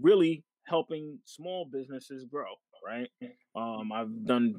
[0.00, 2.52] really helping small businesses grow.
[2.86, 3.08] Right.
[3.56, 4.56] Um, I've done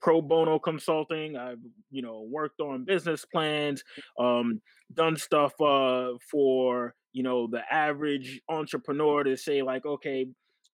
[0.00, 1.36] pro bono consulting.
[1.36, 3.84] I've you know worked on business plans,
[4.18, 4.60] um,
[4.92, 10.26] done stuff uh, for you know the average entrepreneur to say like, okay,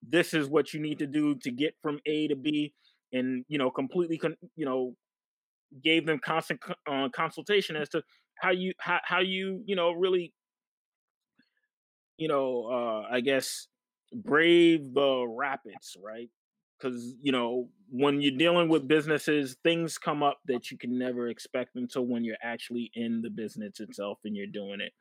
[0.09, 2.73] this is what you need to do to get from A to B,
[3.13, 4.95] and you know completely con- you know
[5.83, 6.61] gave them constant
[6.91, 8.03] uh, consultation as to
[8.41, 10.33] how you how, how you you know really
[12.17, 13.69] you know uh i guess
[14.13, 16.31] brave the rapids right?
[16.79, 21.29] Because you know when you're dealing with businesses things come up that you can never
[21.29, 24.93] expect until when you're actually in the business itself and you're doing it.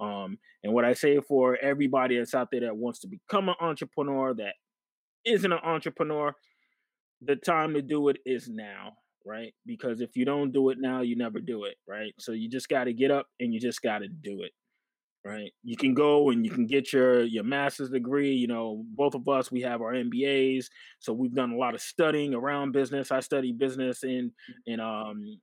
[0.00, 3.54] Um and what i say for everybody that's out there that wants to become an
[3.60, 4.54] entrepreneur that
[5.24, 6.34] isn't an entrepreneur
[7.20, 8.94] the time to do it is now
[9.26, 9.54] right?
[9.66, 12.12] Because if you don't do it now you never do it right?
[12.18, 14.52] So you just got to get up and you just got to do it
[15.24, 15.52] right?
[15.62, 19.28] You can go and you can get your your master's degree you know both of
[19.28, 20.66] us we have our mbas
[20.98, 23.12] so we've done a lot of studying around business.
[23.12, 24.32] I study business in
[24.66, 25.40] in um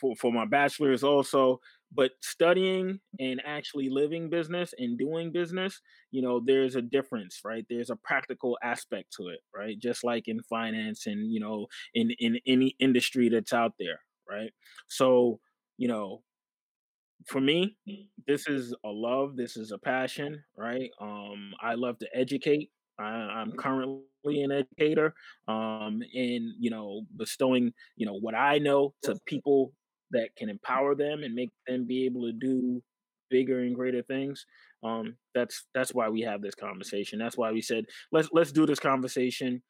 [0.00, 1.60] for, for my bachelor's also
[1.92, 7.64] but studying and actually living business and doing business you know there's a difference right?
[7.68, 9.78] There's a practical aspect to it right?
[9.78, 14.52] Just like in finance and you know in in any industry that's out there right?
[14.88, 15.40] So
[15.78, 16.22] you know
[17.26, 17.76] for me
[18.26, 20.90] this is a love this is a passion right?
[21.00, 25.14] Um i love to educate I, am currently an educator,
[25.46, 29.72] um, in you know bestowing you know what I know to people
[30.10, 32.82] that can empower them and make them be able to do
[33.30, 34.44] bigger and greater things.
[34.82, 37.18] Um, that's that's why we have this conversation.
[37.18, 39.62] That's why we said let's let's do this conversation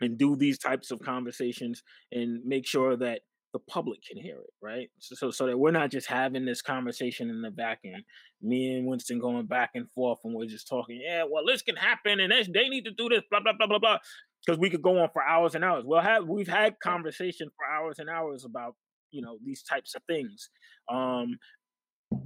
[0.00, 3.20] and do these types of conversations and make sure that
[3.52, 4.88] the public can hear it, right?
[4.98, 8.02] So, so, so that we're not just having this conversation in the vacuum.
[8.40, 11.00] Me and Winston going back and forth, and we're just talking.
[11.04, 13.78] Yeah, well, this can happen, and they need to do this, blah blah blah blah
[13.78, 13.98] blah.
[14.44, 15.84] Because we could go on for hours and hours.
[15.86, 18.74] Well, have we've had conversation for hours and hours about
[19.10, 20.48] you know these types of things.
[20.90, 21.38] Um,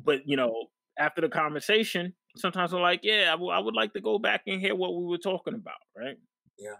[0.04, 0.66] but you know,
[0.98, 4.42] after the conversation, sometimes we're like, yeah, I, w- I would like to go back
[4.46, 6.16] and hear what we were talking about, right?
[6.58, 6.76] Yeah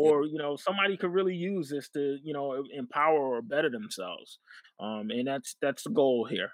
[0.00, 4.38] or you know somebody could really use this to you know empower or better themselves
[4.80, 6.50] um and that's that's the goal here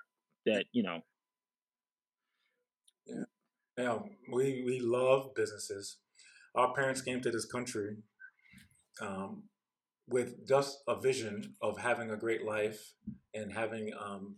[0.46, 1.00] that you know.
[3.06, 3.24] Yeah.
[3.76, 3.98] Yeah
[4.32, 5.98] we we love businesses.
[6.54, 7.96] Our parents came to this country
[9.02, 9.42] um,
[10.08, 12.94] with just a vision of having a great life
[13.34, 14.36] and having um,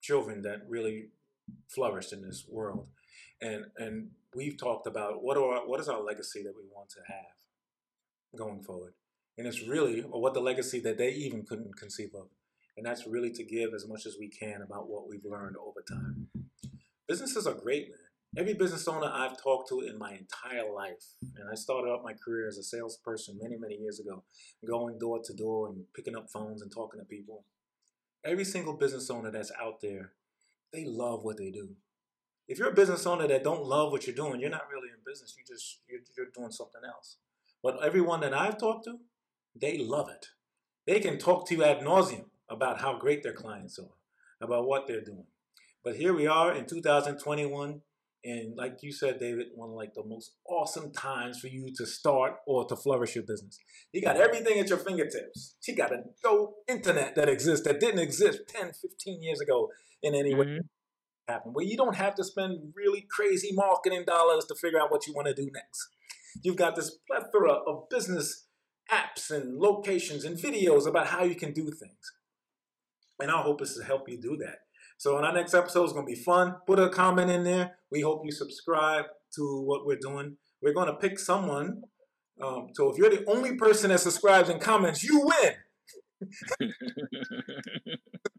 [0.00, 1.10] children that really
[1.68, 2.88] flourished in this world
[3.40, 7.00] and and we've talked about what are what is our legacy that we want to
[7.06, 7.34] have
[8.36, 8.94] going forward.
[9.38, 12.26] And it's really, what the legacy that they even couldn't conceive of.
[12.76, 15.82] And that's really to give as much as we can about what we've learned over
[15.86, 16.28] time.
[17.08, 17.98] Businesses are great, man.
[18.36, 21.02] Every business owner I've talked to in my entire life,
[21.36, 24.22] and I started out my career as a salesperson many, many years ago,
[24.64, 27.44] going door to door and picking up phones and talking to people.
[28.24, 30.12] Every single business owner that's out there,
[30.72, 31.70] they love what they do.
[32.46, 35.02] If you're a business owner that don't love what you're doing, you're not really in
[35.04, 35.34] business.
[35.36, 37.16] You just you're, you're doing something else.
[37.62, 38.96] But everyone that I've talked to,
[39.60, 40.26] they love it.
[40.86, 44.86] They can talk to you ad nauseum about how great their clients are, about what
[44.86, 45.26] they're doing.
[45.84, 47.80] But here we are in 2021,
[48.22, 51.86] and like you said, David, one of like the most awesome times for you to
[51.86, 53.58] start or to flourish your business.
[53.92, 55.56] You got everything at your fingertips.
[55.66, 59.68] You got a dope internet that exists that didn't exist 10, 15 years ago
[60.02, 60.46] in any way.
[60.46, 60.66] Mm-hmm.
[61.28, 65.06] Happen where you don't have to spend really crazy marketing dollars to figure out what
[65.06, 65.88] you want to do next.
[66.42, 68.46] You've got this plethora of business
[68.90, 72.12] apps and locations and videos about how you can do things.
[73.20, 74.60] And our hope is to help you do that.
[74.96, 76.56] So, in our next episode is going to be fun.
[76.66, 77.76] Put a comment in there.
[77.90, 79.04] We hope you subscribe
[79.36, 80.36] to what we're doing.
[80.62, 81.82] We're going to pick someone.
[82.42, 85.54] Um, so, if you're the only person that subscribes and comments, you win.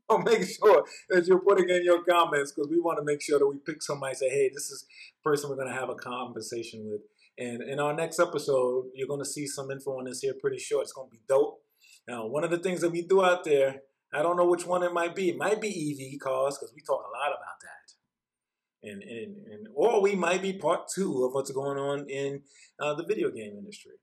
[0.10, 3.40] so make sure that you're putting in your comments because we want to make sure
[3.40, 5.90] that we pick somebody and say, hey, this is the person we're going to have
[5.90, 7.02] a conversation with.
[7.42, 10.60] And in our next episode, you're going to see some info on this here pretty
[10.60, 10.84] short.
[10.84, 11.60] It's going to be dope.
[12.08, 13.78] Now, one of the things that we do out there,
[14.14, 15.30] I don't know which one it might be.
[15.30, 18.92] It might be EV cars because we talk a lot about that.
[18.92, 22.44] And, and, and or we might be part two of what's going on in
[22.80, 23.94] uh, the video game industry.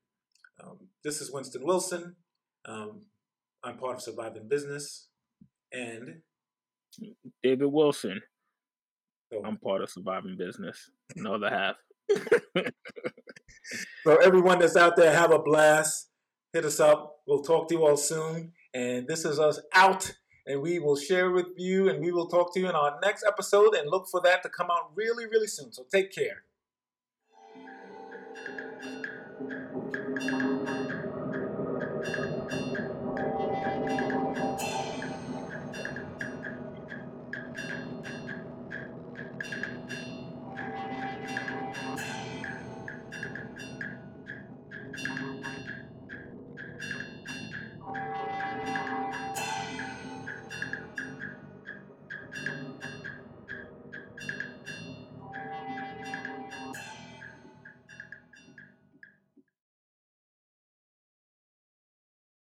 [0.61, 2.17] Um, this is Winston Wilson.
[2.65, 3.03] Um,
[3.63, 5.07] I'm part of Surviving Business,
[5.71, 6.21] and
[7.41, 8.19] David Wilson.
[9.31, 10.89] So, I'm part of Surviving Business.
[11.15, 11.75] The other half.
[14.03, 16.09] so everyone that's out there, have a blast.
[16.53, 17.17] Hit us up.
[17.27, 18.53] We'll talk to you all soon.
[18.73, 20.13] And this is us out.
[20.45, 23.23] And we will share with you and we will talk to you in our next
[23.27, 25.71] episode and look for that to come out really, really soon.
[25.71, 26.43] So take care.